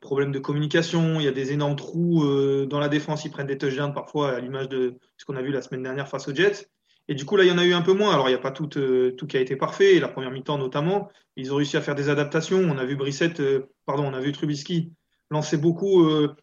problèmes 0.00 0.32
de 0.32 0.38
communication, 0.38 1.20
il 1.20 1.24
y 1.24 1.28
a 1.28 1.32
des 1.32 1.52
énormes 1.52 1.76
trous 1.76 2.24
dans 2.66 2.78
la 2.78 2.88
défense, 2.88 3.24
ils 3.24 3.30
prennent 3.30 3.46
des 3.46 3.58
touchdowns 3.58 3.92
parfois 3.92 4.32
à 4.32 4.40
l'image 4.40 4.68
de 4.68 4.94
ce 5.16 5.24
qu'on 5.24 5.36
a 5.36 5.42
vu 5.42 5.52
la 5.52 5.62
semaine 5.62 5.82
dernière 5.82 6.08
face 6.08 6.28
aux 6.28 6.34
Jets. 6.34 6.68
Et 7.08 7.14
du 7.14 7.24
coup, 7.24 7.36
là, 7.36 7.44
il 7.44 7.48
y 7.48 7.52
en 7.52 7.58
a 7.58 7.64
eu 7.64 7.72
un 7.72 7.82
peu 7.82 7.92
moins. 7.92 8.12
Alors, 8.12 8.28
il 8.28 8.32
n'y 8.32 8.38
a 8.38 8.40
pas 8.40 8.50
tout, 8.50 8.68
euh, 8.76 9.12
tout 9.12 9.26
qui 9.26 9.36
a 9.36 9.40
été 9.40 9.56
parfait. 9.56 10.00
La 10.00 10.08
première 10.08 10.30
mi-temps, 10.30 10.58
notamment, 10.58 11.08
ils 11.36 11.52
ont 11.52 11.56
réussi 11.56 11.76
à 11.76 11.80
faire 11.80 11.94
des 11.94 12.08
adaptations. 12.08 12.58
On 12.58 12.78
a 12.78 12.84
vu 12.84 12.96
Brissette, 12.96 13.40
euh, 13.40 13.68
pardon, 13.84 14.04
on 14.04 14.14
a 14.14 14.20
vu 14.20 14.32
Trubisky 14.32 14.92
lancer 15.30 15.56
beaucoup, 15.56 16.04
euh, 16.04 16.34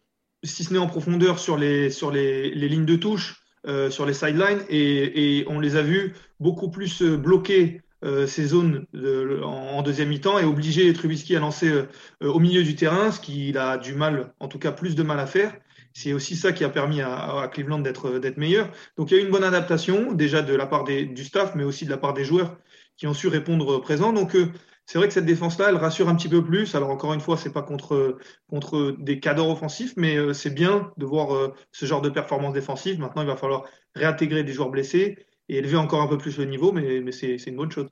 si 0.42 0.64
ce 0.64 0.72
n'est 0.72 0.78
en 0.78 0.86
profondeur, 0.86 1.38
sur 1.38 1.56
les, 1.56 1.90
sur 1.90 2.10
les, 2.10 2.50
les 2.50 2.68
lignes 2.68 2.84
de 2.84 2.96
touche, 2.96 3.40
sur 3.88 4.04
les 4.04 4.12
sidelines. 4.12 4.62
Et, 4.68 5.38
et, 5.38 5.48
on 5.48 5.58
les 5.58 5.76
a 5.76 5.82
vus 5.82 6.14
beaucoup 6.38 6.70
plus 6.70 7.02
bloquer 8.04 8.26
ces 8.26 8.46
zones 8.46 8.86
de, 8.92 9.40
en, 9.42 9.82
deuxième 9.82 10.08
mi-temps 10.08 10.38
et 10.38 10.44
obliger 10.44 10.92
Trubisky 10.92 11.36
à 11.36 11.40
lancer 11.40 11.72
au 12.20 12.38
milieu 12.38 12.62
du 12.62 12.74
terrain, 12.76 13.10
ce 13.10 13.20
qu'il 13.20 13.58
a 13.58 13.78
du 13.78 13.94
mal, 13.94 14.32
en 14.40 14.48
tout 14.48 14.58
cas 14.58 14.72
plus 14.72 14.94
de 14.94 15.02
mal 15.02 15.18
à 15.18 15.26
faire. 15.26 15.52
C'est 15.94 16.12
aussi 16.12 16.36
ça 16.36 16.52
qui 16.52 16.64
a 16.64 16.68
permis 16.68 17.00
à, 17.00 17.48
Cleveland 17.52 17.78
d'être 17.78 18.18
d'être 18.18 18.36
meilleur. 18.36 18.70
Donc 18.96 19.10
il 19.10 19.16
y 19.16 19.20
a 19.20 19.22
eu 19.22 19.24
une 19.24 19.30
bonne 19.30 19.44
adaptation 19.44 20.12
déjà 20.12 20.42
de 20.42 20.54
la 20.54 20.66
part 20.66 20.82
des, 20.84 21.06
du 21.06 21.24
staff, 21.24 21.54
mais 21.54 21.62
aussi 21.62 21.84
de 21.84 21.90
la 21.90 21.98
part 21.98 22.14
des 22.14 22.24
joueurs 22.24 22.58
qui 22.96 23.06
ont 23.06 23.14
su 23.14 23.28
répondre 23.28 23.80
présent. 23.80 24.12
Donc 24.12 24.34
euh, 24.34 24.50
c'est 24.86 24.98
vrai 24.98 25.06
que 25.06 25.14
cette 25.14 25.24
défense-là, 25.24 25.66
elle 25.68 25.76
rassure 25.76 26.08
un 26.08 26.16
petit 26.16 26.28
peu 26.28 26.44
plus. 26.44 26.74
Alors 26.74 26.90
encore 26.90 27.14
une 27.14 27.20
fois, 27.20 27.36
c'est 27.36 27.52
pas 27.52 27.62
contre 27.62 28.18
contre 28.48 28.96
des 28.98 29.20
cadres 29.20 29.48
offensifs, 29.48 29.94
mais 29.96 30.16
euh, 30.16 30.32
c'est 30.32 30.50
bien 30.50 30.92
de 30.96 31.06
voir 31.06 31.34
euh, 31.34 31.54
ce 31.70 31.86
genre 31.86 32.02
de 32.02 32.10
performance 32.10 32.54
défensive. 32.54 32.98
Maintenant, 32.98 33.22
il 33.22 33.28
va 33.28 33.36
falloir 33.36 33.64
réintégrer 33.94 34.42
des 34.42 34.52
joueurs 34.52 34.70
blessés 34.70 35.26
et 35.48 35.58
élever 35.58 35.76
encore 35.76 36.00
un 36.02 36.06
peu 36.06 36.18
plus 36.18 36.38
le 36.38 36.44
niveau, 36.44 36.72
mais, 36.72 37.12
c'est 37.12 37.36
une 37.46 37.56
bonne 37.56 37.70
chose. 37.70 37.88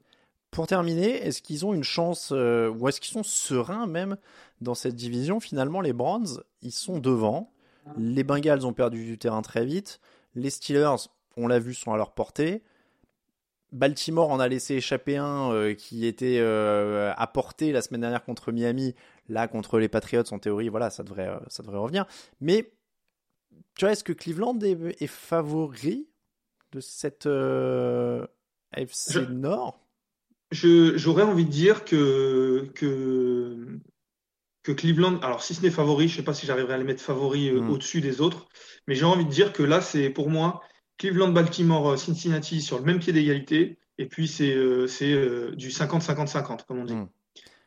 Pour 0.51 0.67
terminer, 0.67 1.27
est-ce 1.27 1.41
qu'ils 1.41 1.65
ont 1.65 1.73
une 1.73 1.85
chance, 1.85 2.31
ou 2.31 2.89
est-ce 2.89 3.01
qu'ils 3.01 3.13
sont 3.13 3.23
sereins 3.23 3.87
même 3.87 4.17
dans 4.61 4.75
cette 4.75 4.95
division? 4.95 5.41
Finalement, 5.41 5.81
les 5.81 5.93
Browns, 5.93 6.43
ils 6.61 6.73
sont 6.73 6.99
devant. 6.99 7.53
Les 7.97 8.25
Bengals 8.25 8.65
ont 8.65 8.73
perdu 8.73 9.05
du 9.05 9.19
terrain 9.19 9.43
très 9.43 9.65
vite. 9.65 10.01
Les 10.35 10.51
Steelers, 10.51 11.09
on 11.37 11.47
l'a 11.47 11.59
vu, 11.59 11.75
sont 11.75 11.93
à 11.93 11.97
leur 11.97 12.13
portée. 12.13 12.63
Baltimore 13.73 14.31
en 14.31 14.39
a 14.39 14.49
laissé 14.49 14.75
échapper 14.75 15.17
un 15.17 15.51
euh, 15.51 15.75
qui 15.75 16.07
était 16.07 16.39
euh, 16.41 17.13
apporté 17.17 17.73
la 17.73 17.81
semaine 17.81 18.03
dernière 18.03 18.23
contre 18.23 18.53
Miami. 18.53 18.95
Là, 19.29 19.49
contre 19.49 19.79
les 19.79 19.89
Patriots, 19.89 20.31
en 20.31 20.39
théorie, 20.39 20.69
voilà, 20.69 20.91
ça 20.91 21.03
devrait, 21.03 21.29
euh, 21.29 21.39
ça 21.49 21.63
devrait 21.63 21.79
revenir. 21.79 22.07
Mais, 22.41 22.71
tu 23.77 23.87
vois, 23.87 23.93
est-ce 23.93 24.05
que 24.05 24.13
Cleveland 24.13 24.59
est, 24.61 25.07
favori 25.07 26.07
de 26.73 26.81
cette 26.81 27.27
AFC 28.73 29.29
Nord 29.31 29.79
J'aurais 30.51 31.23
envie 31.23 31.47
de 31.47 31.51
dire 31.51 31.85
que, 31.85 32.71
que 32.75 33.81
que 34.63 34.73
Cleveland, 34.73 35.19
alors 35.23 35.43
si 35.43 35.55
ce 35.55 35.63
n'est 35.63 35.71
favori, 35.71 36.09
je 36.09 36.15
ne 36.15 36.17
sais 36.19 36.25
pas 36.25 36.35
si 36.35 36.47
j'arriverai 36.47 36.75
à 36.75 36.79
les 36.79 36.85
mettre 36.85 37.03
favoris 37.03 37.51
euh, 37.51 37.61
hmm. 37.61 37.71
au-dessus 37.71 38.01
des 38.01 38.21
autres, 38.21 38.49
mais 38.87 38.95
j'ai 38.95 39.05
envie 39.05 39.25
de 39.25 39.31
dire 39.31 39.53
que 39.53 39.63
là, 39.63 39.81
c'est 39.81 40.11
pour 40.11 40.31
moi 40.31 40.63
Cleveland, 40.99 41.31
Baltimore, 41.31 41.93
euh, 41.93 41.97
Cincinnati 41.97 42.61
sur 42.61 42.79
le 42.79 42.85
même 42.85 43.01
pied 43.01 43.13
d'égalité, 43.13 43.79
et 43.99 44.07
puis 44.07 44.29
c'est 44.29 44.55
euh, 44.55 45.51
du 45.57 45.69
50-50-50, 45.69 46.65
comme 46.67 46.79
on 46.79 46.85
dit. 46.85 46.95
Hmm. 46.95 47.09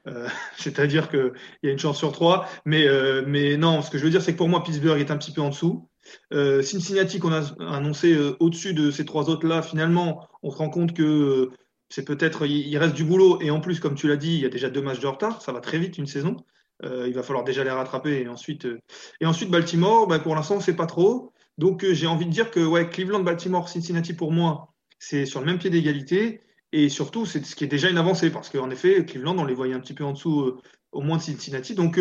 C'est-à-dire 0.57 1.09
qu'il 1.09 1.33
y 1.63 1.67
a 1.67 1.71
une 1.71 1.79
chance 1.79 1.97
sur 1.97 2.11
trois, 2.11 2.47
mais, 2.63 2.87
mais 3.25 3.57
non, 3.57 3.81
ce 3.81 3.89
que 3.89 3.97
je 3.97 4.03
veux 4.03 4.11
dire, 4.11 4.21
c'est 4.21 4.33
que 4.33 4.37
pour 4.37 4.47
moi, 4.47 4.63
Pittsburgh 4.63 4.99
est 4.99 5.09
un 5.09 5.17
petit 5.17 5.31
peu 5.31 5.41
en 5.41 5.49
dessous. 5.49 5.89
Cincinnati, 6.31 7.19
qu'on 7.19 7.33
a 7.33 7.41
annoncé 7.59 8.17
au-dessus 8.39 8.73
de 8.73 8.91
ces 8.91 9.05
trois 9.05 9.29
autres-là, 9.29 9.61
finalement, 9.61 10.27
on 10.43 10.51
se 10.51 10.57
rend 10.57 10.69
compte 10.69 10.93
que 10.93 11.49
c'est 11.89 12.05
peut-être, 12.05 12.45
il 12.45 12.77
reste 12.77 12.95
du 12.95 13.03
boulot, 13.03 13.39
et 13.41 13.51
en 13.51 13.61
plus, 13.61 13.79
comme 13.79 13.95
tu 13.95 14.07
l'as 14.07 14.17
dit, 14.17 14.33
il 14.33 14.41
y 14.41 14.45
a 14.45 14.49
déjà 14.49 14.69
deux 14.69 14.81
matchs 14.81 14.99
de 14.99 15.07
retard, 15.07 15.41
ça 15.41 15.51
va 15.51 15.59
très 15.59 15.77
vite 15.77 15.97
une 15.97 16.07
saison. 16.07 16.37
Euh, 16.83 17.07
il 17.07 17.13
va 17.13 17.23
falloir 17.23 17.43
déjà 17.43 17.63
les 17.63 17.69
rattraper. 17.69 18.21
Et 18.21 18.27
ensuite, 18.27 18.65
euh, 18.65 18.81
et 19.21 19.25
ensuite 19.25 19.49
Baltimore, 19.49 20.07
bah, 20.07 20.19
pour 20.19 20.35
l'instant, 20.35 20.59
sait 20.59 20.75
pas 20.75 20.87
trop. 20.87 21.31
Donc, 21.57 21.83
euh, 21.83 21.93
j'ai 21.93 22.07
envie 22.07 22.25
de 22.25 22.31
dire 22.31 22.51
que 22.51 22.59
ouais, 22.59 22.89
Cleveland, 22.89 23.21
Baltimore, 23.21 23.69
Cincinnati, 23.69 24.13
pour 24.13 24.31
moi, 24.31 24.73
c'est 24.99 25.25
sur 25.25 25.39
le 25.39 25.45
même 25.45 25.57
pied 25.57 25.69
d'égalité. 25.69 26.41
Et 26.71 26.89
surtout, 26.89 27.25
c'est 27.25 27.45
ce 27.45 27.55
qui 27.55 27.63
est 27.63 27.67
déjà 27.67 27.89
une 27.89 27.97
avancée, 27.97 28.29
parce 28.29 28.49
qu'en 28.49 28.69
effet, 28.69 29.05
Cleveland, 29.05 29.37
on 29.37 29.45
les 29.45 29.53
voyait 29.53 29.73
un 29.73 29.79
petit 29.79 29.93
peu 29.93 30.03
en 30.03 30.11
dessous, 30.11 30.59
au 30.91 31.01
moins 31.01 31.17
de 31.17 31.21
Cincinnati. 31.21 31.75
Donc, 31.75 31.97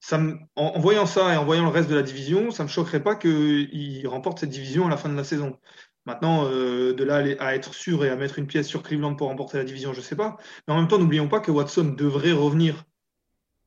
ça 0.00 0.20
en, 0.56 0.78
voyant 0.78 1.06
ça 1.06 1.34
et 1.34 1.36
en 1.36 1.44
voyant 1.44 1.64
le 1.64 1.70
reste 1.70 1.90
de 1.90 1.94
la 1.94 2.02
division, 2.02 2.50
ça 2.50 2.62
ne 2.62 2.68
me 2.68 2.72
choquerait 2.72 3.02
pas 3.02 3.16
qu'ils 3.16 4.06
remportent 4.06 4.38
cette 4.38 4.50
division 4.50 4.86
à 4.86 4.90
la 4.90 4.96
fin 4.96 5.08
de 5.08 5.16
la 5.16 5.24
saison. 5.24 5.58
Maintenant, 6.06 6.48
de 6.48 7.04
là 7.04 7.16
à 7.38 7.54
être 7.54 7.74
sûr 7.74 8.04
et 8.04 8.08
à 8.08 8.16
mettre 8.16 8.38
une 8.38 8.46
pièce 8.46 8.66
sur 8.66 8.82
Cleveland 8.82 9.14
pour 9.14 9.28
remporter 9.28 9.58
la 9.58 9.64
division, 9.64 9.92
je 9.92 9.98
ne 9.98 10.04
sais 10.04 10.16
pas. 10.16 10.38
Mais 10.66 10.72
en 10.72 10.78
même 10.78 10.88
temps, 10.88 10.98
n'oublions 10.98 11.28
pas 11.28 11.40
que 11.40 11.50
Watson 11.50 11.94
devrait 11.96 12.32
revenir 12.32 12.86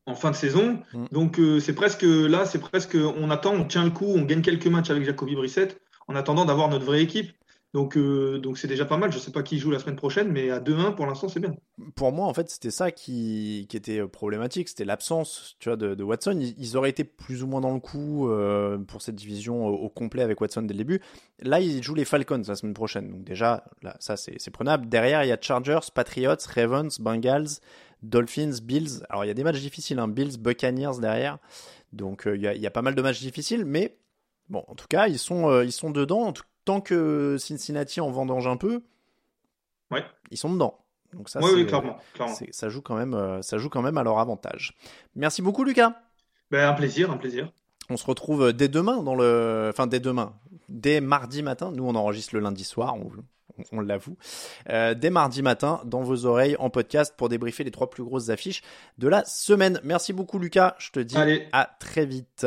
en 0.06 0.14
fin 0.14 0.30
de 0.30 0.36
saison. 0.36 0.80
Mm. 0.92 1.06
Donc 1.12 1.38
euh, 1.38 1.60
c'est 1.60 1.74
presque 1.74 2.02
là, 2.02 2.44
c'est 2.44 2.58
presque 2.58 2.96
on 2.96 3.30
attend, 3.30 3.54
on 3.54 3.64
tient 3.64 3.84
le 3.84 3.90
coup, 3.90 4.06
on 4.06 4.22
gagne 4.22 4.42
quelques 4.42 4.66
matchs 4.66 4.90
avec 4.90 5.04
Jacoby 5.04 5.34
Brissett 5.34 5.80
en 6.08 6.16
attendant 6.16 6.44
d'avoir 6.44 6.68
notre 6.68 6.84
vraie 6.84 7.02
équipe. 7.02 7.32
Donc 7.72 7.96
euh, 7.96 8.38
donc 8.38 8.58
c'est 8.58 8.68
déjà 8.68 8.84
pas 8.84 8.98
mal. 8.98 9.10
Je 9.12 9.18
sais 9.18 9.32
pas 9.32 9.42
qui 9.42 9.58
joue 9.58 9.70
la 9.70 9.78
semaine 9.78 9.96
prochaine, 9.96 10.30
mais 10.30 10.50
à 10.50 10.60
2-1 10.60 10.94
pour 10.94 11.06
l'instant 11.06 11.28
c'est 11.28 11.40
bien. 11.40 11.54
Pour 11.94 12.12
moi, 12.12 12.26
en 12.26 12.34
fait, 12.34 12.50
c'était 12.50 12.70
ça 12.70 12.90
qui, 12.90 13.66
qui 13.68 13.76
était 13.76 14.06
problématique, 14.06 14.68
c'était 14.68 14.84
l'absence, 14.84 15.56
de, 15.64 16.02
Watson. 16.02 16.38
Ils, 16.38 16.76
auraient 16.76 16.90
été 16.90 17.02
plus 17.02 17.42
ou 17.42 17.46
moins 17.46 17.62
dans 17.62 17.72
le 17.72 17.80
coup 17.80 18.28
euh, 18.28 18.78
pour 18.78 19.00
cette 19.00 19.14
division 19.14 19.66
au, 19.66 19.88
complet 19.88 20.22
avec 20.22 20.40
Watson 20.40 20.62
dès 20.62 20.74
le 20.74 20.78
début. 20.78 21.00
Là, 21.40 21.60
ils 21.60 21.82
jouent 21.82 21.94
les 21.94 22.04
Falcons 22.04 22.42
la 22.46 22.56
semaine 22.56 22.74
prochaine, 22.74 23.10
donc 23.10 23.24
déjà, 23.24 23.64
là, 23.82 23.96
ça 24.00 24.16
c'est 24.16 24.50
prenable. 24.50 24.88
Derrière, 24.88 25.24
il 25.24 25.28
y 25.28 25.32
a 25.32 25.38
Chargers, 25.40 25.90
Patriots, 25.94 26.36
Ravens, 26.54 27.00
Bengals, 27.00 27.48
Dolphins, 28.02 28.58
Bills. 28.62 29.02
Alors, 29.08 29.24
il 29.24 29.28
y 29.28 29.30
a 29.30 29.34
des 29.34 29.44
matchs 29.44 29.60
difficiles, 29.60 29.98
hein. 29.98 30.08
Bills, 30.08 30.38
Buccaneers 30.38 31.00
derrière. 31.00 31.38
Donc, 31.92 32.26
euh, 32.26 32.36
il 32.36 32.42
y, 32.42 32.66
a, 32.66 32.70
pas 32.70 32.82
mal 32.82 32.94
de 32.94 33.02
matchs 33.02 33.20
difficiles, 33.20 33.64
mais 33.64 33.96
bon, 34.48 34.64
en 34.66 34.74
tout 34.74 34.86
cas, 34.88 35.08
ils 35.08 35.18
sont, 35.18 35.50
euh, 35.50 35.64
ils 35.64 35.72
sont 35.72 35.90
dedans. 35.90 36.22
En 36.22 36.32
tout- 36.32 36.44
tant 36.64 36.80
que 36.80 37.36
Cincinnati 37.38 38.00
en 38.00 38.10
vendange 38.10 38.46
un 38.46 38.56
peu, 38.56 38.82
Ouais. 39.90 40.04
ils 40.30 40.36
sont 40.38 40.52
dedans. 40.52 40.78
Donc 41.12 41.28
ça, 41.28 41.40
oui, 41.40 41.46
c'est- 41.50 41.54
oui, 41.56 41.66
clairement, 41.66 41.98
ça 42.52 42.68
joue 42.70 42.80
quand 42.80 42.94
même, 42.96 43.12
euh, 43.14 43.42
ça 43.42 43.58
joue 43.58 43.68
quand 43.68 43.82
même 43.82 43.98
à 43.98 44.02
leur 44.02 44.18
avantage. 44.18 44.74
Merci 45.14 45.42
beaucoup, 45.42 45.64
Lucas. 45.64 45.94
Ben, 46.50 46.68
un 46.68 46.72
plaisir, 46.72 47.10
un 47.10 47.16
plaisir. 47.18 47.52
On 47.90 47.96
se 47.96 48.06
retrouve 48.06 48.52
dès 48.52 48.68
demain 48.68 49.02
dans 49.02 49.14
le, 49.14 49.68
enfin 49.70 49.86
dès 49.86 50.00
demain, 50.00 50.34
dès 50.68 51.00
mardi 51.00 51.42
matin. 51.42 51.70
Nous, 51.72 51.84
on 51.84 51.94
enregistre 51.94 52.34
le 52.34 52.40
lundi 52.40 52.64
soir. 52.64 52.94
On, 52.96 53.10
on- 53.58 53.64
on 53.72 53.80
l'avoue. 53.80 54.16
Euh, 54.70 54.94
dès 54.94 55.10
mardi 55.10 55.42
matin, 55.42 55.82
dans 55.84 56.02
vos 56.02 56.24
oreilles, 56.24 56.56
en 56.58 56.70
podcast, 56.70 57.14
pour 57.18 57.28
débriefer 57.28 57.64
les 57.64 57.70
trois 57.70 57.90
plus 57.90 58.02
grosses 58.04 58.30
affiches 58.30 58.62
de 58.96 59.08
la 59.08 59.24
semaine. 59.26 59.78
Merci 59.84 60.14
beaucoup, 60.14 60.38
Lucas. 60.38 60.74
Je 60.78 60.90
te 60.90 61.00
dis 61.00 61.18
Allez. 61.18 61.46
à 61.52 61.66
très 61.78 62.06
vite. 62.06 62.46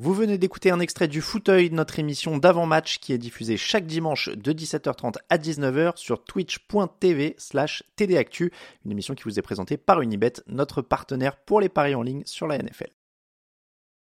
Vous 0.00 0.14
venez 0.14 0.38
d'écouter 0.38 0.70
un 0.70 0.78
extrait 0.78 1.08
du 1.08 1.20
fauteuil 1.20 1.70
de 1.70 1.74
notre 1.74 1.98
émission 1.98 2.38
d'avant-match 2.38 3.00
qui 3.00 3.12
est 3.12 3.18
diffusée 3.18 3.56
chaque 3.56 3.84
dimanche 3.84 4.28
de 4.28 4.52
17h30 4.52 5.16
à 5.28 5.38
19h 5.38 5.96
sur 5.96 6.22
twitch.tv 6.22 7.34
slash 7.36 7.82
tdactu, 7.96 8.52
une 8.84 8.92
émission 8.92 9.16
qui 9.16 9.24
vous 9.24 9.40
est 9.40 9.42
présentée 9.42 9.76
par 9.76 10.00
Unibet, 10.00 10.34
notre 10.46 10.82
partenaire 10.82 11.36
pour 11.36 11.60
les 11.60 11.68
paris 11.68 11.96
en 11.96 12.02
ligne 12.02 12.22
sur 12.26 12.46
la 12.46 12.58
NFL. 12.58 12.97